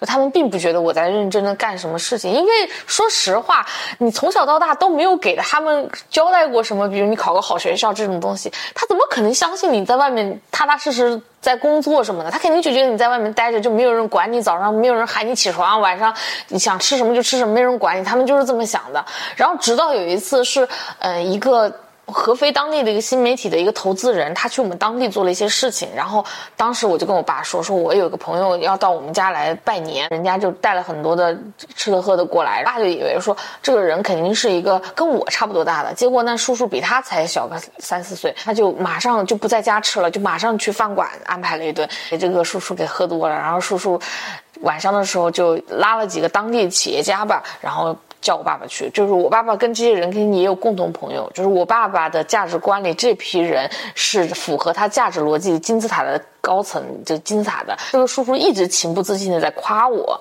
[0.00, 2.50] 就他们并不觉得我在认真的干什么事情，因为
[2.86, 3.64] 说实话，
[3.98, 12.30] 你从小到大都没有给他们交代过什么，比如你考个好学校这种东西，他怎么可能相信你在外面踏踏实实在工作什么的？
[12.30, 16.14] 他肯定就觉得你在外面待着就没有人管你，早上没有人喊你起床，晚上
[16.48, 19.04] 你想吃什么就吃什么，没人管你，他们就是这么想的。
[19.36, 21.72] 然后直到有一次是，呃，一个。
[22.06, 26.24] 合肥当地的一个新媒体的一个投资人，他去我们当地做了一些事情，然后
[26.56, 31.36] 当时我就跟我爸说，说我有个朋友要到我们家来拜年，人家就带了很多的
[31.74, 43.98] 吃的喝的过来，爸就以为说这个人肯定是一个跟我差不多大的，结果那叔叔比他才小个三四岁，他就马上就不在家吃了，就马上去饭馆安排了一顿，给这个叔叔给喝多了，然后叔叔
[44.60, 47.96] 晚上的时候就拉了几个当地企业家吧，然后。
[48.24, 57.76] 叫我爸爸去，就是我爸爸跟这些人肯定也有共同朋友，就是我爸爸的价值观里这批人是符合他价值逻辑金字塔的高层，就金字塔的。
[57.92, 60.18] 这个叔叔一直情不自禁的在夸我，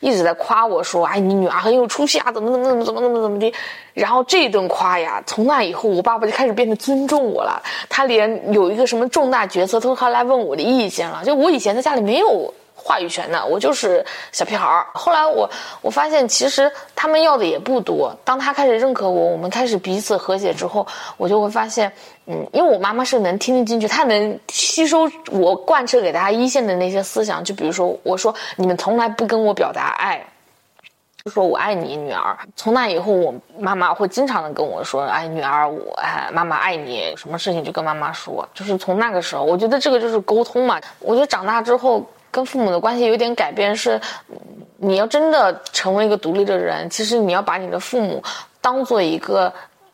[0.00, 3.54] 一直在夸我说：“哎，你女儿很有出息啊，怎么怎么怎么怎么怎么怎么的。”
[3.94, 7.62] 然后这一顿夸呀，从那以后，我爸爸就开始变得尊重我了。
[7.88, 11.22] 他连有一个什么重大决策都他来问我的意见了。
[11.24, 12.52] 就我以前在家里没有。
[12.78, 14.86] 话语权的，我就是小屁孩儿。
[14.92, 18.14] 后来我我发现，其实他们要的也不多。
[18.22, 20.86] 当他开始认可我，我们开始彼此和解之后，
[21.16, 21.90] 我就会发现，
[22.26, 27.42] 嗯，因为我妈妈是能听得进去，她能吸收我贯彻给大家一线的那些思想。
[27.42, 30.24] 就比如说，我说你们从来不跟我表达爱，
[31.24, 32.38] 就说我爱你，女儿。
[32.54, 38.48] 从那以后，我妈妈会经常的跟我说，哎，女儿，我哎，妈妈爱你，什么事情就跟妈妈说。
[38.54, 40.80] 就是从那个时候，我觉得这个就是沟通嘛。
[41.00, 42.06] 我觉得长大之后。
[42.36, 43.98] 跟父母的关系有点改变，是
[44.76, 48.22] 你要真的成为一个独立的人，其实你要把你的父母
[48.60, 49.50] 当做一个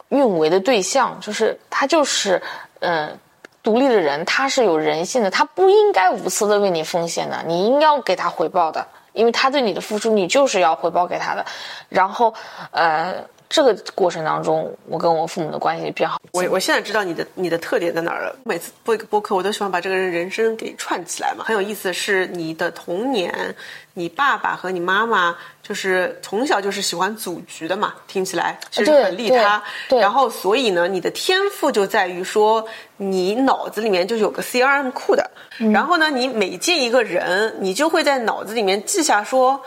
[0.09, 2.43] 运维的对象，就是他就是
[2.81, 3.17] 嗯
[3.63, 11.47] 独立的人，他是有人性的，他不应该无私的为你奉献的，你应该要给他回报的，因为他对你的付出，你就是要回报给他的，
[11.89, 12.35] 然后
[12.73, 13.15] 呃。
[13.53, 16.19] 这个过程当中，我跟我父母的关系比较好。
[16.33, 18.35] 我我现在知道你的你的特点在哪儿了。
[18.45, 21.45] 每次播一个播客，我都喜欢把这个人人生给串起来嘛。
[21.45, 23.55] 很有意思的是，你的童年，
[23.93, 29.63] 你爸爸和你妈妈就是从小就是喜欢组局的嘛，听起来是很利他。
[29.91, 35.31] 然后，所以呢，你的天赋就在于说，你脑子里面就有个 CRM 库的。
[35.59, 39.61] 然后呢，你每见一个人，你就会在脑子里面记下说。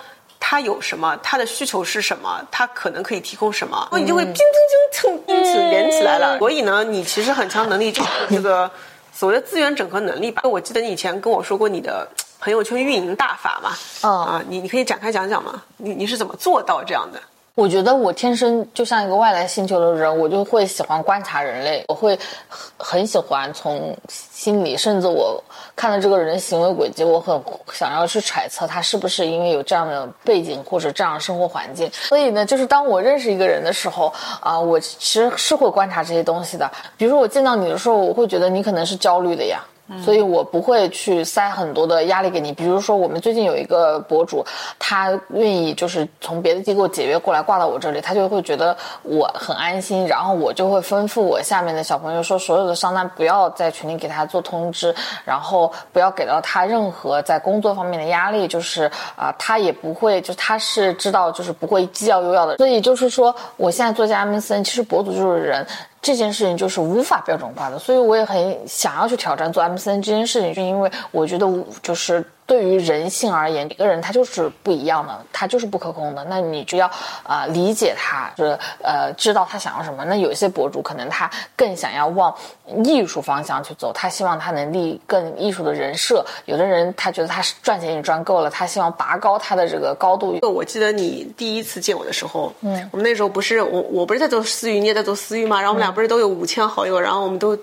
[0.48, 6.38] 他有什么，他的需求是什么，他可能可以提供什么，你就会叮叮叮蹭，因此连起来了。
[6.38, 8.70] 所以呢，你其实很强能力就是这个
[9.12, 10.44] 所谓的资源整合能力吧。
[10.44, 12.08] 我记得你以前跟我说过你的
[12.40, 15.64] 朋友圈运营大法嘛，啊，你你可以展开讲讲吗？
[15.78, 17.20] 你你是怎么做到这样的？
[17.56, 25.42] 我觉得我天生就像一个外来星球的人，我就会喜欢观察人类，我会很很喜欢从心里，甚至我
[25.74, 27.42] 看到这个人的行为轨迹，我很
[27.72, 31.90] 想要去揣测他是不是因为有这样的背景或者这样的生活环境。
[31.94, 36.70] 所以呢，就是当我认识一个人的时候，啊，我其实是会观察这些东西的。
[36.98, 39.64] 比如说我见到你的时候，我会觉得你可能是焦虑的呀。
[40.04, 42.52] 所以我不会去塞很多的压力给你。
[42.52, 44.44] 比如说，我们最近有一个博主，
[44.80, 50.08] 他愿意就是从别的机构解约过来挂到我这里，他就会觉得我很安心。
[50.08, 54.94] 然后我就会吩咐我下面的小朋友说，所有的商单不要在群里给他做通知，
[55.24, 58.48] 然后不要给到他任何在工作方面的压力。
[58.48, 62.58] 就是啊，他也不会，就他是知道就是不会既要又要的。
[62.58, 65.66] 所以就是说，我现在做家 MCN，其实博主就是人。
[66.06, 71.48] 这件事情就是无法标准化的，所以我也很想要去挑战做 MCN 这件事情，是因为我觉得
[71.82, 72.24] 就是。
[72.48, 76.24] 对于人性而言，每个人他就是不一样的，他就是不可控的。
[76.26, 76.86] 那你就要
[77.24, 78.52] 啊理解他，就是
[78.84, 80.06] 呃知道他想要什么。
[80.06, 82.36] 那有一些博主可能他更想要往
[82.84, 86.24] 艺术方向去走，他希望他能立更艺术的人设。
[86.46, 90.38] 有的人他觉得他是赚钱已经赚够了，他希望拔高他的这个高度。
[90.44, 97.58] 我记得你第一次见我的时候，嗯，我们那时候不是我我不是在做私域，你也在做私域吗，然后我们俩不是都有五千好友，然后我们都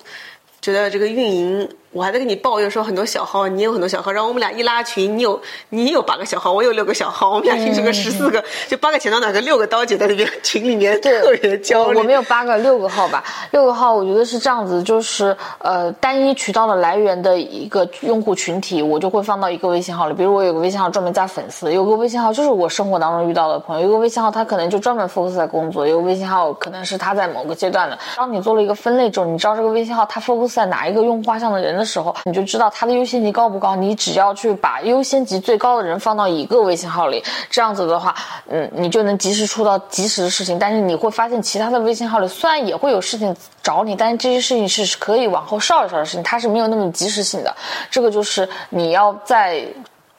[0.61, 1.69] 觉得这个运营。
[1.93, 11.99] 我还在跟你抱怨说很多小号，你有很多小号，然后我们俩一拉群，你有你有八个小号，我有六个小号，我们俩形成个十四个，就八个钱到哪个六个刀姐在那边群里面特别焦虑。
[11.99, 20.15] 我们有八个，六个号吧，六个号我觉得是这样子，就是呃单一渠道的来源的一个用户群体，我就会放到一个微信号里。
[20.15, 27.99] 比如我有个微信号专门加粉丝，有个微信号就是我生活当中遇到的朋友，有个微信号他可能就专门 focus 在工作，有个微信号可能是他在某个阶段的。
[28.17, 32.63] 当你做了一个分类之后，你知道这个微信号它 focus 在哪一个用户画像的人的时候，你就知道。
[32.63, 33.75] 到它的优先级高不高？
[33.75, 38.15] 你只要去把优先级最高的人放到一个微信号里，这样子的话，
[38.49, 40.61] 嗯，你就能及时出到及时的事情。
[40.61, 47.53] 但是你会发现，其他的微信号里虽然也会有事情找你，但是这些事情是可以往后稍一稍的事情，它是没有那么及时性的。
[47.91, 49.67] 这个就是你要在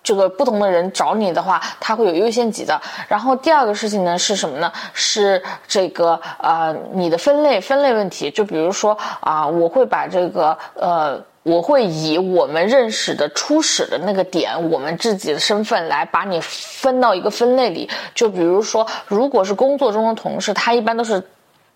[0.03, 2.77] 这个不同的人找你的话，它会有优先级的。
[3.07, 4.69] 然后第二个事情呢是什么呢？
[4.91, 8.29] 是这个呃你的分类分类问题。
[8.29, 11.23] 就比如说啊，我会把这个呃。
[11.43, 17.89] 我会以我们认识的初始的那个点，我们自己的身份来把你分到一个分类里。
[18.15, 21.21] 就比如说，如果是工作中的同事，他一般都是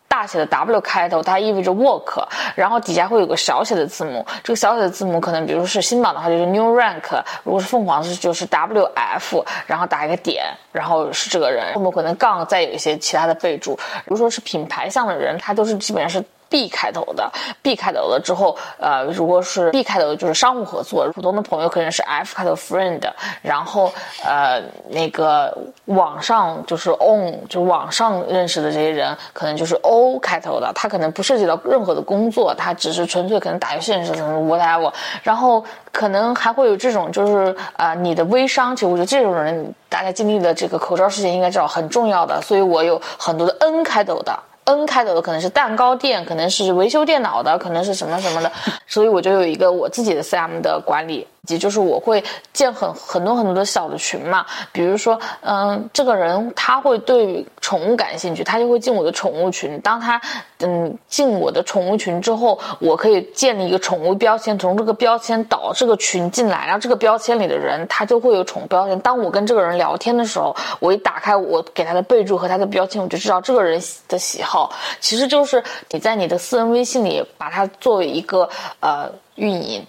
[0.08, 2.26] 大写的 W 开头，它意味着 work，
[2.56, 4.26] 然后底下会有个小写的字母。
[4.42, 13.76] 这个小写的字母可能，比如是新榜的话就是 new rank，如果是凤凰是就是 WF，然后打一个点，然后是这个人，后面可能杠再有一些其他的备注。
[13.76, 16.26] 比如说是品牌向的人，他都是基本上是。
[16.50, 17.30] B 开头的
[17.62, 23.02] ，B 开头的之后，呃，如果是 B 开头的，就是商务合作；普通的朋友可能是 F 开头 friend，
[23.42, 23.92] 然后
[24.24, 25.56] 呃，那个
[25.86, 34.92] 网上就是 on，就是网上认识的这些人，可能就是 O 开头的，他可能不涉及到任何的工作，他只是纯粹可能打游戏认识的 whatever，
[35.24, 44.38] 然后可能还会有这种就是呃，你的微商，其实我觉得这种人，大家经历的这个口罩事件应该知道很重要的，所以我有很多的 N 开头的。
[44.68, 48.52] N 开头的可能是蛋糕店，可能是维修电脑的，可能是什么什么的，
[48.86, 51.26] 所以我就有一个我自己的 CM 的管理。
[51.48, 59.80] 及就是我会建很很多很多的小的群嘛，比如说，嗯，这个人他会对宠物感兴趣，他就会进我的宠物群。
[59.82, 60.22] 当他
[60.60, 69.00] 嗯进我的宠物群之后，我可以建立一个宠物标签，从这个标签导这个群进来，然后这个标签里的人他就会有宠物标签。
[69.00, 74.72] 当我跟这个人聊天的时候，我一打开我给他的备注和他的标签，我就知道这个人的喜好。
[75.00, 78.50] 其实就是你在你的私人微信里把它作为一个
[78.82, 79.86] 呃运营。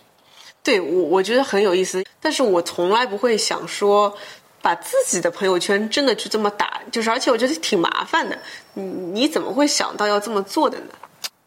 [0.68, 4.14] 对我，我觉得很有意思，但是我从来不会想说，
[4.60, 8.38] 把自己的朋友圈真的去这么打，就是而且我觉得挺麻烦的。
[8.74, 10.92] 你你怎么会想到要这么做的呢？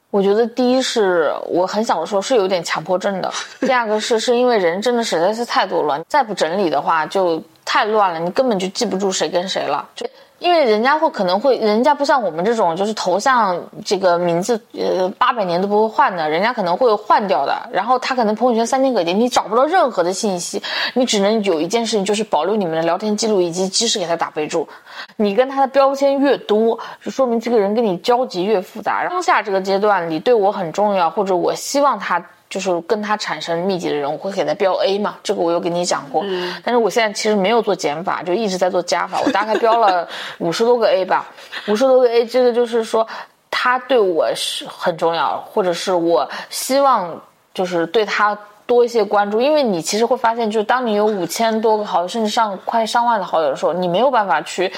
[0.10, 9.88] 我觉得第一是我很小的时候是有点强迫症的，第二个是是因为人真的实在是太多了，再不整理的话就太乱了，你根本就记不住谁跟谁了。
[9.95, 10.03] 就
[10.41, 17.69] 因为人家会可能会，人家不像我们这种，就是头像这个名字，呃，八百年都不会换的，人家可能会换掉的。
[17.71, 20.60] 然后他可能朋友圈三天可见，你找不到任何的信息，
[20.95, 24.67] 你只能有一件事情，就是保留你们的聊天记录以及及时给他打备注。
[25.15, 29.07] 你跟他的标签越多，就说明这个人跟你交集越复杂。
[29.07, 32.26] 当下这个阶段你对我很重要，或者我希望他。
[32.52, 36.22] 就是跟他产生密集的人，我会给他标 A 嘛，这个我有跟你讲过。
[36.64, 39.22] 但是我现在其实没有做减法，就一直在做加法。
[39.26, 40.08] 我大概标了
[40.39, 41.28] 五十多个 A 吧，
[41.68, 43.08] 五十多个 A，这个就是说
[43.49, 47.20] 他对我是很重要，或者是我希望
[47.54, 48.38] 就是对他
[48.68, 49.41] 多一些关注。
[49.41, 54.72] 因为你其实会发现，就是当你有五千多个好友，甚至上快上万的好友的时候，你没有办法去。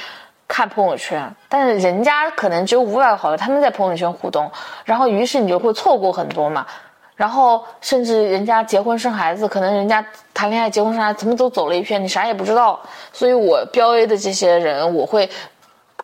[0.46, 4.52] 看朋友圈，但是人家可能只有五百个好友，他们在朋友圈互动，
[4.86, 6.68] 然后于是你就会错过很多嘛。
[7.16, 12.80] 然后甚至人家结婚生孩子，可能人家谈恋爱、结婚生孩子，他们都走了一片，你啥也不知道。
[13.12, 15.30] 所以我标 A 的这些人，我会。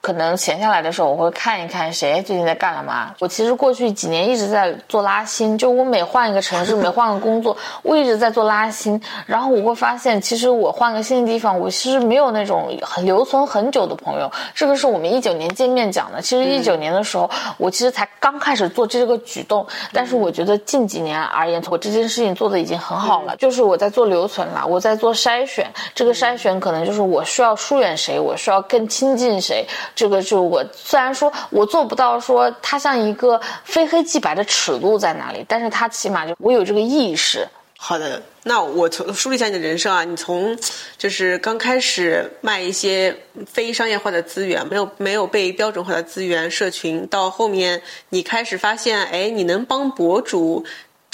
[0.01, 3.13] 可能闲下来的时候，我会看一看谁最近在干了嘛。
[3.19, 8.99] 我其实过去几年一直在做拉新，就我每换一个城市，每换个工作，我一直在做拉新。
[9.25, 14.31] 然后我会发现，其实我换个新的地方，我其实没有那种很留存很久的朋友。
[14.55, 16.21] 这个是我们一九年见面讲的。
[16.21, 23.35] 其实一九年的时候，我其实才刚开始做这个举动，但是我觉得近几年而言，我这件事情做的已经很好了。
[23.35, 25.67] 就是我在做留存了，我在做筛选。
[25.93, 29.67] 这个筛选可能就是我需要疏远谁，我需要更亲近谁。
[29.95, 37.47] 这个就我虽然说我做不到说它像一个非黑即白的尺度在哪里，但是它起码就我有这个意识。
[37.81, 40.57] 好的，那我从梳理一下你的人生啊，你从
[40.97, 43.15] 就是刚开始卖一些
[43.47, 50.65] 非商业化的资源，没有没有被标准化的资源社群，到后面你开始发现，哎，你能帮博主。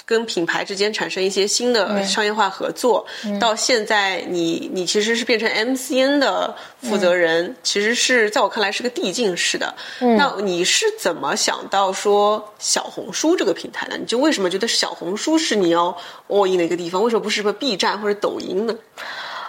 [0.06, 3.06] 跟品牌之间产生一些新的商业化合作，
[3.40, 9.74] 到现在你你其实是变成 MCN 的负责人，其实是在我看来是个递进式的。
[10.00, 13.98] 那你是怎么想到说小红书这个平台的？
[13.98, 15.98] 你就为什么觉得小红书是你要
[16.30, 17.02] all in 的一个地方？
[17.02, 18.76] 为什么不是什么 B 站或者抖音呢？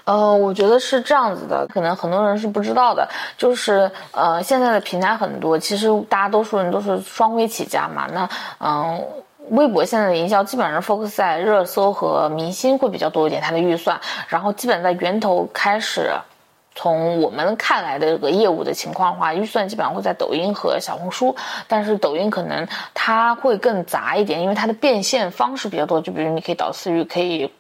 [0.05, 8.07] 呃，我觉得是这样子的，可能很多人是不知道的，就是呃，现在的平台很多，其实大多数人都是双微起家嘛。
[8.11, 8.27] 那
[8.59, 9.05] 嗯。
[9.51, 16.11] 微博现在的营销基本上 focus 在热搜和明星会比较多一点，它的预算，然后基本在源头开始，
[16.75, 21.35] 从我们看来的这个业务的情况的话，预算基本上会在抖音和小红书，
[21.69, 27.53] 但是抖音可能它会更杂一点，因为它的变现方式比较多，就比如你可以导私域，可以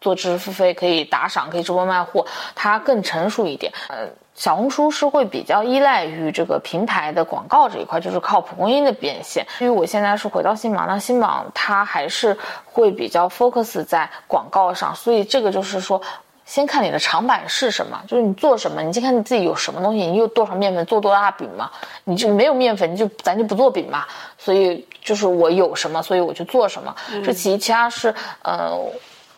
[0.00, 4.10] 做知识付费，可以打赏，可以直播卖货，它更成熟一点，嗯。
[4.40, 9.46] 小红书是会比较依赖于这个平台的广告这一块，就是靠蒲公英的变现。
[9.58, 12.34] 因为我现在是回到新榜，那新榜它还是
[12.64, 16.00] 会比较 focus 在广告上，所以这个就是说，
[16.46, 21.70] 先看你的长板是什么，就是你做什么，你先看你自己有什么东西，你有多少面粉做多大饼嘛，
[22.04, 24.06] 你就没有面粉，你就咱就不做饼嘛。
[24.38, 26.96] 所以就是我有什么，所以我就做什么。
[27.22, 28.74] 这其其他是呃。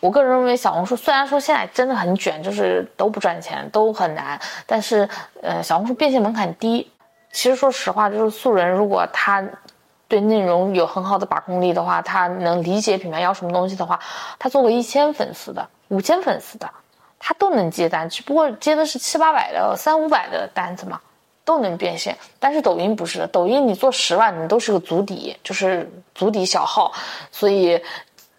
[0.03, 4.37] 我个人认为，小红书虽然说现在真的很卷，就是都不赚钱，都很难，
[4.67, 5.07] 但是，
[5.41, 6.91] 呃，小红书变现门槛低。
[7.31, 9.41] 其实说实话，就是素人如果他
[10.09, 13.97] 对内容有很好的把控力的话，他能理解品牌要什么东西的话，
[14.37, 16.69] 他做个一千粉丝的、五千粉丝的，
[17.17, 20.99] 他都能接单，只不过接的是七八百的、三五百的单子嘛，
[21.45, 22.17] 都能变现。
[22.41, 26.91] 但是抖音不是的，抖音你做十万，你都是个足底，就是足底小号，
[27.31, 27.81] 所以。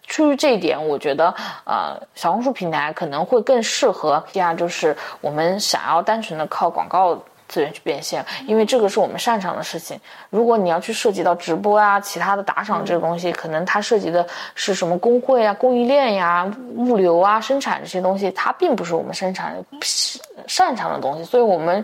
[0.07, 1.33] 出于这一点，我觉得，
[1.65, 4.23] 呃，小红书平台可能会更适合。
[4.31, 7.15] 第二，就是我们想要单纯的靠广告
[7.47, 9.99] 资源去变现，因为这个是我们擅长的事情。
[10.29, 19.55] 如果你要去涉及到直播啊、其他的打赏这个东西，可能它涉及的是什么工会啊、供应链呀、物流啊、生产这些东西，它并不是我们生产
[20.47, 21.23] 擅长的东西。
[21.23, 21.83] 所以我们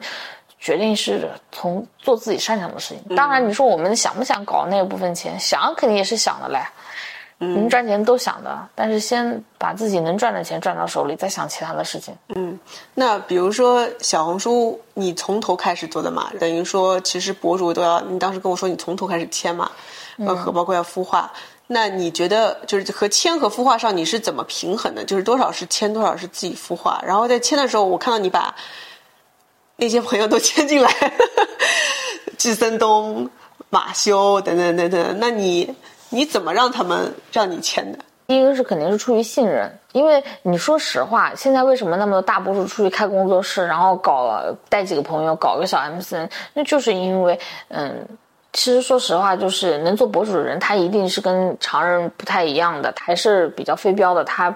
[0.60, 3.16] 决定是从做自己擅长的事情。
[3.16, 5.40] 当然，你说我们想不想搞那部分钱？
[5.40, 6.60] 想，肯定也是想的嘞。
[7.44, 12.16] 能赚钱都想的，但是先把自己能赚的钱赚到手里，再想其他的事情。
[12.36, 12.60] 嗯，
[12.94, 19.72] 那比如说小红书，你从头开始做的嘛，等于说其实博主都要，你当时跟我说你从头开始签嘛，
[20.20, 21.34] 呃，和包括要孵化。
[21.66, 25.04] 那你觉得就是和签和孵化上你是怎么平衡的？
[25.04, 27.02] 就是多少是签，多少是自己孵化？
[27.04, 28.54] 然后在签的时候，我看到你把
[29.78, 30.94] 那些朋友都签进来，
[32.38, 33.28] 季森东、
[33.72, 35.74] 马修等等等等，那你？
[36.12, 37.98] 你怎么让他们让你签的？
[38.28, 47.38] 第一个是肯定是出于信任，因为你说实话，现在为什么那么多大博主出去开工作室，然后搞了带几个朋友搞个小 MCN，那就是因为，
[47.70, 48.08] 嗯，
[48.54, 54.56] 其实说实话，就是能做博主的人，他一定是跟常人不太一样的，还是比较非标的，他。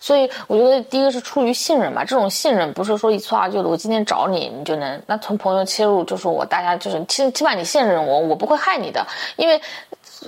[0.00, 3.68] 所以我觉得第一个是出于信任吧，这种信任不是说一蹴而就的。
[3.68, 9.04] 我今天找你，你就能那从朋友切入，就是我大家就是起起码你信任我，我不会害你的。
[9.36, 9.60] 因为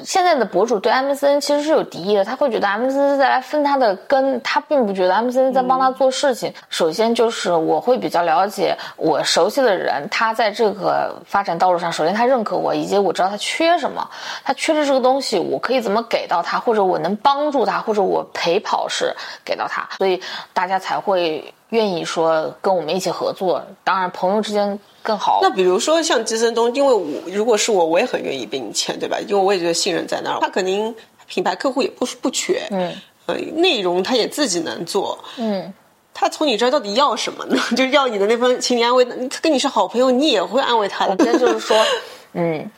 [0.04, 6.52] 现在的博主对 MCN 其实是有敌意的，他会觉得 MCN 在来分他的根，他并不觉得 MCN 在帮他做事情。
[6.68, 14.08] 首先就是我会比较了解我熟悉的人，他在这个发展道路上，首先他认可我，以及我知道他缺什么，
[14.44, 20.20] 他缺的这个东西，我可以怎么给到他，或者我能帮助他，或者我陪跑式给到他，所以
[20.52, 23.62] 大家才会愿意说跟我们一起合作。
[23.84, 24.78] 当然，朋友之间。
[25.02, 25.38] 更好。
[25.40, 29.16] 那比如说像季森东，因为我如果是我，我也很愿意被你签，对吧？
[29.20, 30.92] 因为我也觉得信任在那儿，他肯定
[31.28, 32.92] 品牌客户也不是不缺，嗯，
[33.26, 35.72] 呃，内容他也自己能做，嗯，
[36.12, 37.56] 他从你这儿到底要什么呢？
[37.76, 41.14] 就要你的那份情理安慰，他跟你是好朋友，你也会安慰他的。
[41.18, 41.76] 那就是说，
[42.34, 42.68] 嗯。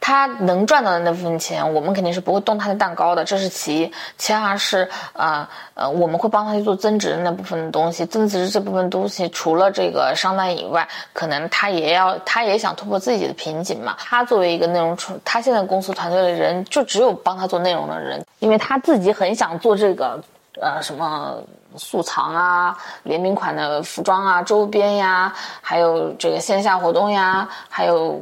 [0.00, 3.92] 他能赚到的那部分钱，我们肯定是不会动他的蛋糕的，这是其一。
[4.16, 8.06] 其二是，呃呃，我们会帮他去做增值的那部分的东西。
[8.06, 13.94] 增值这部分东西，除了这个商单以外，可能他也要，他也想突破自己的瓶颈嘛。
[13.98, 20.18] 他作为一个内容出，他现在公司团队的人就只有帮他做内容的人，因为他自己很想做这个，
[20.60, 21.36] 呃，什么
[21.76, 28.18] 素藏啊、联名款的服装啊、周边呀，还有这个线下活动呀，还有。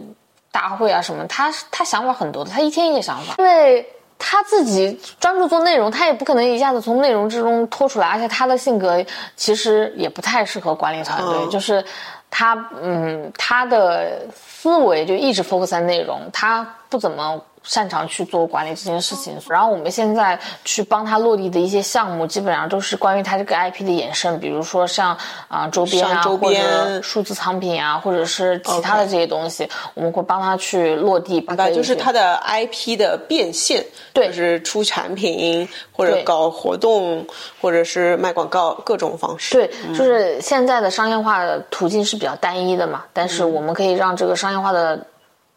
[0.51, 3.87] 大会啊什么，他他想法很多的，他一天一个想法，因为
[4.19, 9.05] 他自己专注做内容，他也不可能一下子从内容之中脱出来，而且他的性格
[9.37, 11.85] 其实也不太适合管理团队，就是
[12.31, 17.41] 他嗯他的思维就一直 focus 在内容，他不怎么。
[17.69, 25.15] 擅长去做管理这件事情，然后我们现在去帮他落地的一些项目，基本上都是关于他这个 IP 的衍生，比如说像
[25.49, 31.43] 啊周边啊，或者数字藏品啊，或者是其他的这些东西，我们会帮他去落地。
[31.43, 37.27] 明白，就是他的 IP 的变现，对，就是出产品或者搞活动，
[37.61, 39.55] 或者是卖广告各种方式。
[39.55, 44.99] 对，就是现在的商业化途径是比较单一的嘛，但是我们可以让这个商业化的。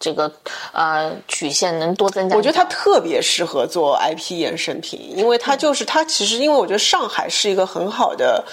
[0.01, 0.29] 这个
[0.73, 8.43] 呃曲线能多增加，我觉得它特别适合做 IP 衍生品，因为它就是它其实因为我觉得上海是一个很好的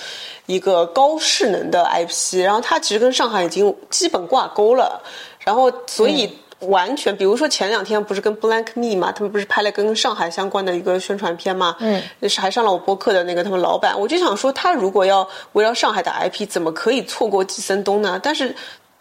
[0.45, 5.03] 一个高势能的 IP，然后它其实跟上海已经基本挂钩了，
[5.41, 18.21] 然后所以完全比如说前两天不是跟 Blank Me 嘛，他们不是拍了跟上海相关的一个宣传片嘛，嗯，是还上了我播客的那个他们老板，我就想说他如果要围绕上海的 IP，怎么可以错过季森东呢？
[18.23, 18.55] 但是。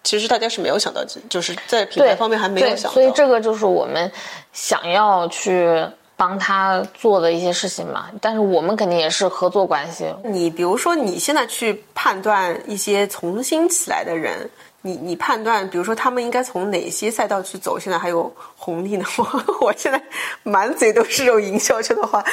[0.08, 4.10] 其实大家是没有想到，就是在品牌方面还没有想到，所以这个就是我们
[4.54, 5.86] 想要去
[6.16, 8.08] 帮他做的一些事情嘛。
[8.22, 10.06] 但是我们肯定也是合作关系。
[10.24, 14.50] 你比如说，你现在去判断一些重新起来的人，
[14.82, 19.04] 你你判断，比如说他们应该从哪些赛道去走，现在还有红利呢？
[19.20, 20.02] 我我现在
[20.44, 22.24] 满嘴都是这种营销圈的话，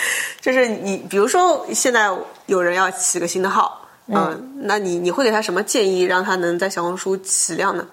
[0.41, 2.09] 就是你比如说现在
[2.47, 3.81] 有人要起个新的号。
[4.07, 7.87] 嗯，那你你会给他什么建议，让他能在小红书起量呢？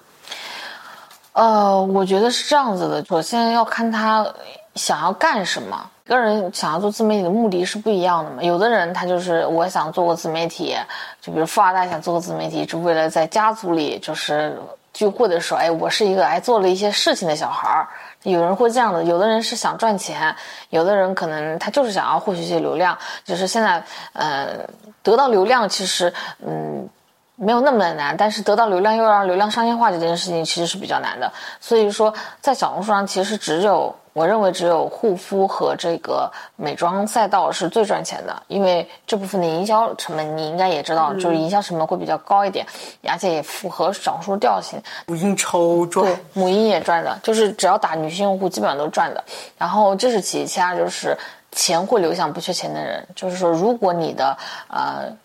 [1.32, 4.26] 呃，我觉得是这样子的，首先要看他
[4.74, 5.88] 想要干什么。
[6.04, 8.42] 个人想要做自媒体的目的是不一样的嘛。
[8.42, 10.76] 有的人他就是我想做个自媒体，
[11.22, 14.60] 就比如富二代想做个自媒体，是为了在家族里就是
[14.92, 17.88] 聚会的时候，哎，我是一个哎做了一些事情的小孩儿。
[18.24, 20.34] 有人会这样的，有的人是想赚钱，
[20.70, 22.98] 有的人可能他就是想要获取一些流量。
[23.24, 23.82] 就是现在，
[24.12, 24.58] 呃，
[25.02, 26.12] 得到流量其实，
[26.44, 26.88] 嗯，
[27.36, 31.32] 没有那么的难，但是得到流量又让流量商业化这件事情其实是比较难的。
[31.60, 33.94] 所以说，在小红书上其实只有。
[34.14, 42.66] 我认为只有护肤和这个美妆赛道是最赚钱的，因为这部分的营销成本你应该也知道，就是营销成本会比较高一点，
[43.08, 44.78] 而且也符合小红书调性。
[45.06, 49.24] 母婴超赚，对，母婴也赚的，就是只要打女性用户，基本上都赚的。
[49.56, 51.16] 然后这是其一其二就是
[51.52, 54.36] 钱会流向不缺钱的人，就是说如果你的
[54.68, 55.16] 呃。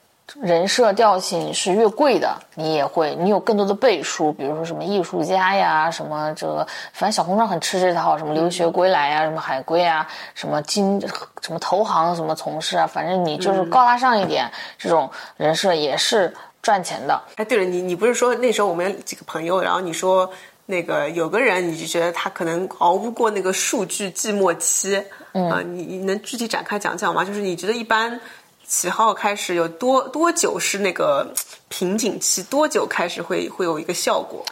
[0.42, 10.06] 人设调性是越贵的，你也会，你有更多的背书，比如说什么艺术家呀，什么这个，反正小红书上很吃这套，什么留学归来呀，什么海归啊，
[10.36, 11.00] 什么经
[11.42, 17.18] 什么投行什么从事啊，反正你就是高大上一点，这种人设也是赚钱的。
[17.38, 20.30] 哎，对了，你你不是说那时候我们几个朋友，然后你说
[20.68, 24.95] 那个有个人，你就觉得他可能熬不过那个数据寂寞期，
[25.34, 27.26] 啊，你你能具体展开讲讲吗？
[27.26, 28.22] 就是你觉得一般。
[28.70, 31.26] 起号开始有多多久是那个
[31.70, 32.43] 瓶颈期？
[32.43, 34.43] 多久开始会会有一个效果？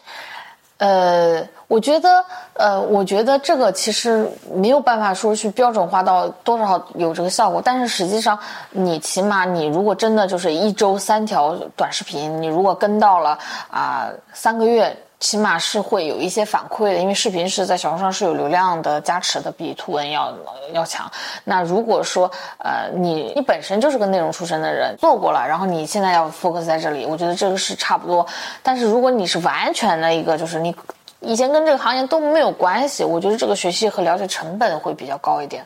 [0.78, 7.62] 呃，我觉得，呃，我觉得这个其实没有办法说去标准化到多少有这个效果。
[7.62, 8.40] 但是实际上，
[8.72, 13.38] 你起码你如果真的就是一周三条短视频，你如果跟到了
[13.70, 14.98] 啊三个月。
[15.26, 20.32] 起码是会有一些反馈的，因为视频是在小红书上是有流量的加持的，比图文要
[20.72, 21.12] 要强。
[21.44, 28.24] 那如果说呃你你本身就是个内容出身的人，做过了，然后你现在要 focus 在这里，我觉得这个是差不多。
[28.62, 30.76] 但是如果你是完全的一个就是你。
[31.22, 35.66] 以前跟这个行业都没有关系，我觉得这个学习和了解成本会比较高一点，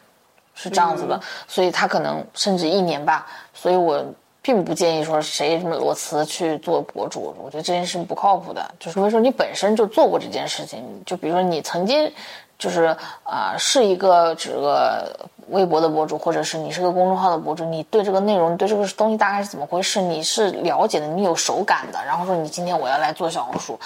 [0.55, 4.01] 是这样子的，所以他可能甚至一年吧，所以我
[4.49, 12.11] 并不建议说谁什么裸辞去做博主，我觉得这件事情不靠谱的，就除非说你本身就做过这件事情，就比如说你曾经
[12.57, 15.15] 就是啊、是一个这个
[15.49, 23.79] 微博的博主，或者是你是个公众号的博主，你对这个内容、对这个东西大概是怎么回事，你是了解的，你有手感的，然后说你今天我要来做小红书，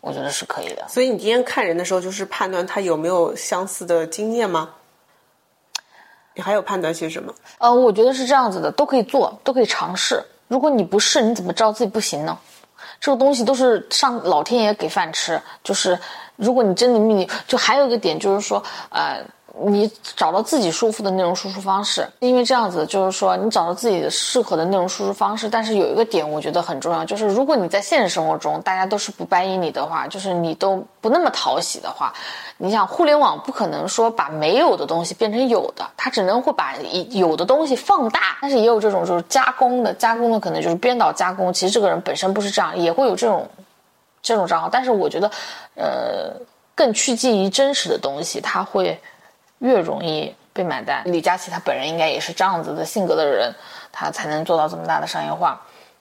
[0.00, 0.84] 我觉得是可以的。
[0.88, 4.70] 所以你今天看人的时候，就是判断他有没有相似的经验吗？
[6.38, 7.34] 你还有判断些什么？
[7.58, 10.22] 呃，我觉得是这样子的，都可以做，都可以尝试。
[10.46, 12.38] 如果你不试，你怎么知道自己不行呢？
[13.00, 15.42] 这个东西都是上老天爷给饭吃。
[15.64, 15.98] 就是
[16.36, 19.20] 如果你真的命，就还有一个点就是说，呃，
[19.60, 25.48] 你找到自己舒服的内容输出方式，因为这样子就是说你找到自己的适合的内容输出方式。
[25.48, 32.12] 但是有一个点我觉得很重要，就是如果你在现实生活中大家都是不掰应你的话，就是你都不那么讨喜的话，
[32.56, 36.74] 你想互联网不可能说把没有的东西变成有的，它只能会把
[37.10, 38.38] 有的东西放大。
[38.40, 43.48] 但是也有这种就是加工的，加工的可能就是编导加工，其实这个人本身不是这样，也会有这种
[44.22, 44.68] 这种账号。
[44.70, 45.30] 但是我觉得，
[45.74, 46.32] 呃，
[46.74, 49.00] 更趋近于真实的东西，它会
[49.58, 51.02] 越容易被买单。
[51.04, 53.54] 李佳琦他本人应该也是这样子的性格的人，
[53.92, 55.60] 他才能做到这么大的商业化。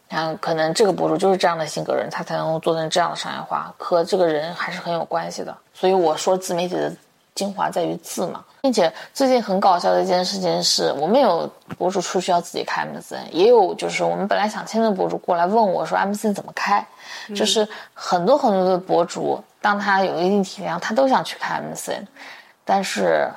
[0.10, 5.54] 嗯，可能这个博主就是这样的性格人，他才能做成这样的商业化，和这个人还是很有关系的。
[5.74, 6.90] 所以我说自媒体的
[7.36, 16.88] 精华在于字嘛，并且最近很搞笑的一件事情是，我们有博主出去要自己开 MCN，也有就是我们本来想签的博主过来问我说 MCN 怎么开，
[17.36, 22.06] 就是很多很多的博主，当他有一定体量，他都想去开 MCN，
[22.64, 23.30] 但是，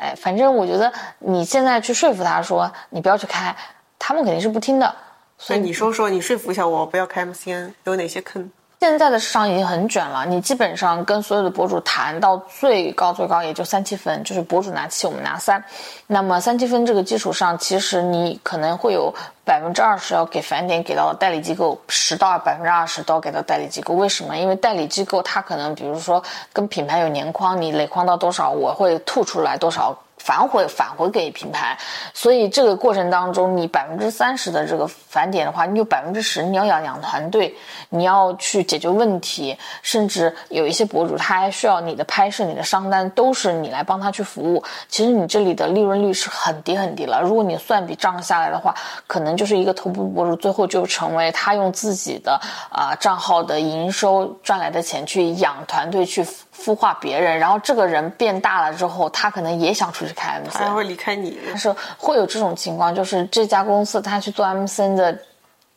[0.00, 3.54] 哎，反正我觉得你现在去说服他说你不要去开，
[3.98, 4.94] 他们肯定是不听的。
[5.38, 8.50] 所以你说说，你说服一下我，不要开 MCN，有哪些坑？
[8.86, 15.62] 现在的市场已经很卷了，你基本上跟所有的博主谈到最高最高也就三七分，就是博主拿七，我们拿三。
[16.06, 19.12] 那么三七分这个基础上，其实你可能会有
[19.44, 23.92] 百分之二十要给返点给到代理机构，十到百分之二十都要给到代理机构。
[23.92, 24.36] 为什么？
[24.36, 26.22] 因为代理机构它可能比如说
[26.52, 29.98] 跟品牌有年框，你累框到多少，我会吐出来多少。
[30.26, 31.78] 返回返回给品牌，
[32.12, 37.54] 所以这个过程当中，你百分之三十的这个返点的话，你有百分之十你要养养团队，
[37.90, 44.60] 你要去解决问题，甚至有一些博主他还需要你的拍摄、你的商单都是你来帮他去服务。
[44.88, 47.20] 其实你这里的利润率是很低很低了。
[47.22, 48.74] 如果你算笔账下来的话，
[49.06, 52.32] 可能就是一个头部博主最后就成为他用自己的
[52.68, 56.26] 啊、账号的营收赚来的钱去养团队去。
[56.56, 61.38] 孵化别人，然后这个人变大了之后，他可能也想出去开 MCN，他会离开你。
[61.50, 65.18] 他是会有这种情况，就是这家公司他去做 MCN 的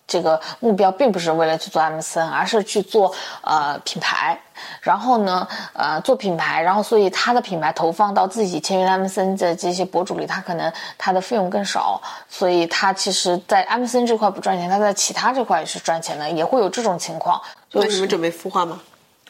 [0.07, 4.39] 这个目标，并不是为了去做 MCN，而是去做呃品牌。
[4.81, 17.41] 然后呢，呃做品牌，然后所以他的品牌投放到自己签约 MCN 的这些博主里，他可能他的费用更少，所以他其实，在 MCN 这块不赚钱，他在其他这块也是赚钱的，也会有这种情况。
[17.71, 18.81] 那你们准备孵化吗？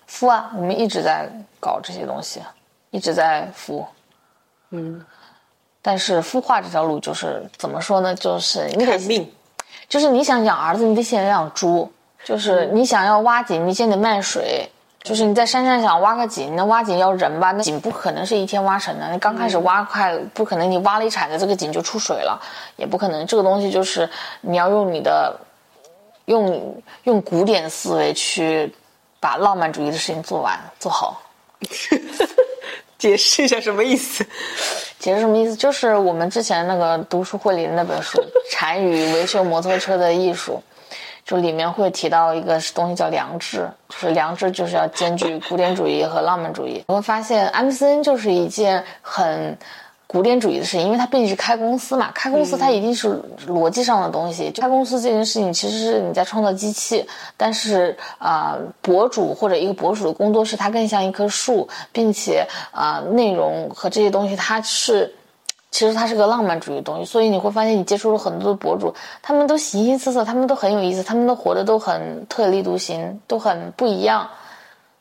[0.09, 1.29] 孵啊，我们一直在
[1.59, 2.41] 搞这些东西，
[2.89, 3.85] 一直在孵。
[4.71, 5.05] 嗯，
[5.81, 8.15] 但是孵化这条路就是怎么说呢？
[8.15, 9.31] 就是你得看命，
[9.87, 11.87] 就是你想养儿子，你得先养猪；
[12.23, 14.69] 就是你想要挖井，你先得卖水。
[15.01, 17.53] 就是你在山上想挖个井，那挖井要人吧？
[17.53, 19.09] 那井不可能是一天挖成的。
[19.13, 22.37] 你刚开始挖快，不可能你挖了一铲子，这个井就出水了，
[22.75, 23.25] 也不可能。
[23.25, 24.07] 这个东西就是
[24.41, 25.33] 你要用你的，
[26.25, 28.75] 用用古典思维去
[29.19, 31.21] 把浪漫主义的事情做完做好。
[32.97, 34.25] 解释一下什么意思？
[34.99, 35.55] 解释什么意思？
[35.55, 38.19] 就是我们之前那个读书会里的那本书
[38.51, 40.61] 《禅语维修摩托车的艺术》，
[41.23, 46.83] 就里面会提到一个东西叫良知，就是良知就是要兼具古典主义和浪漫主义。
[46.87, 49.57] 我会发现 MCN 就是一件很
[50.11, 54.49] 古典主义的事情，因为它毕竟是开公司嘛，开公司它一定是逻辑上的东西。
[54.49, 57.07] 开公司这件事情其实是你在创造机器，
[57.37, 65.13] 但是啊、呃，博主或者一个博主的工作室，它更像一棵树，并且啊、呃，内容和这些东西它是。
[65.71, 68.91] 其实它是个浪漫主义的东西，所以你会发现你接触了很多的博主，
[69.21, 74.27] 他们都形形色色，他们都很有意思，他们都活得都很特立独行，都很不一样。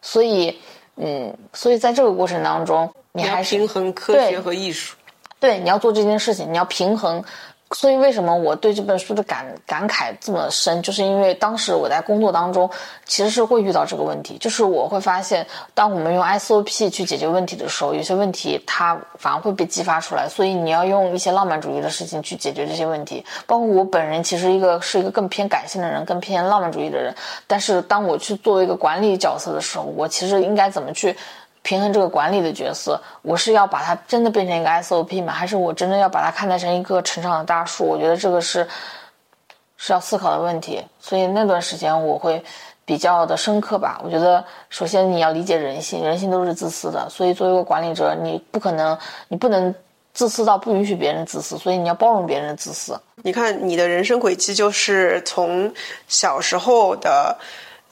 [0.02, 0.54] 所以，
[0.96, 4.94] 嗯，所以在这个过程当中，你还是平衡科学和艺术。
[5.40, 7.24] 对，你要做这件事情，你要平衡
[7.72, 12.70] 所以为什么我对这本书的感感慨这么深，就是因为当时我在工作当中
[13.04, 20.26] 其实是会遇到这个问题，就是我会发现，当我们用 SOP 去解决问题的时候，有些问题它反而会被激发出来。
[20.26, 23.22] 所以你要用一些浪漫主义的事情去解决这些问题。
[23.46, 27.14] 包括我本人其实一个是一个更偏感性的人，更偏浪漫主义的人。
[27.46, 31.14] 但是当我去作为一个管理角色的时候，我其实应该怎么去？
[31.68, 35.34] 平衡这个管理的角色，我是要把它真的变成一个 SOP 吗？
[35.34, 37.84] 还是我真的要把它看待成一个成长的大树？
[37.84, 38.66] 我觉得这个是
[39.76, 40.82] 是要思考的问题。
[40.98, 42.42] 所以那段时间我会
[42.86, 44.00] 比较的深刻吧。
[44.02, 47.06] 我觉得首先你要理解人性，人性都是自私的。
[47.10, 48.96] 所以作为一个管理者，你不可能，
[49.28, 49.74] 你不能
[50.14, 51.58] 自私到不允许别人自私。
[51.58, 52.98] 所以你要包容别人的自私。
[53.16, 55.70] 你看你的人生轨迹就是从
[56.06, 57.36] 小时候的。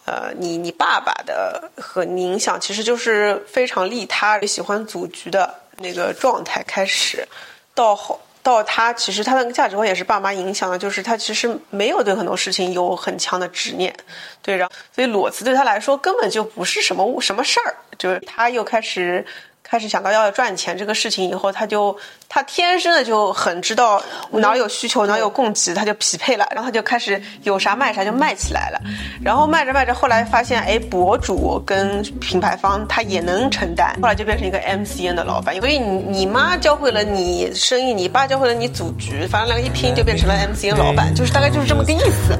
[0.06, 7.26] 呃，你你爸爸的和你影响，其实就是非常利他、喜欢组局的那个状态开始，
[7.74, 13.92] 到后到他其实他的价值观也是爸妈影响的，就是他其实没有对很多事情有很强的执念，
[14.40, 19.26] 对，然后所以裸辞对他来说根本就不是什么什么事儿，就是他又开始。
[19.68, 21.96] 开始想到要赚钱这个事情以后，他就
[22.28, 24.00] 他天生的就很知道
[24.30, 28.80] 哪有需求哪有供给，他就匹配了，然后他就开始有啥卖啥就卖起来了，
[29.20, 35.58] 然后卖着卖着，后来发现哎，博主跟品牌方他也能承担，后来就变成一个 MCN 的老板。
[35.60, 42.38] 所以你你妈教会了你生意，你爸教会了你组局，反正两个一拼就变成了 MCN 老板，就是大概就是这么个意思。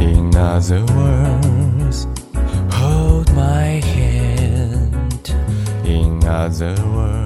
[0.00, 2.06] In other words,
[2.70, 5.34] hold my hand.
[5.84, 7.23] In other words.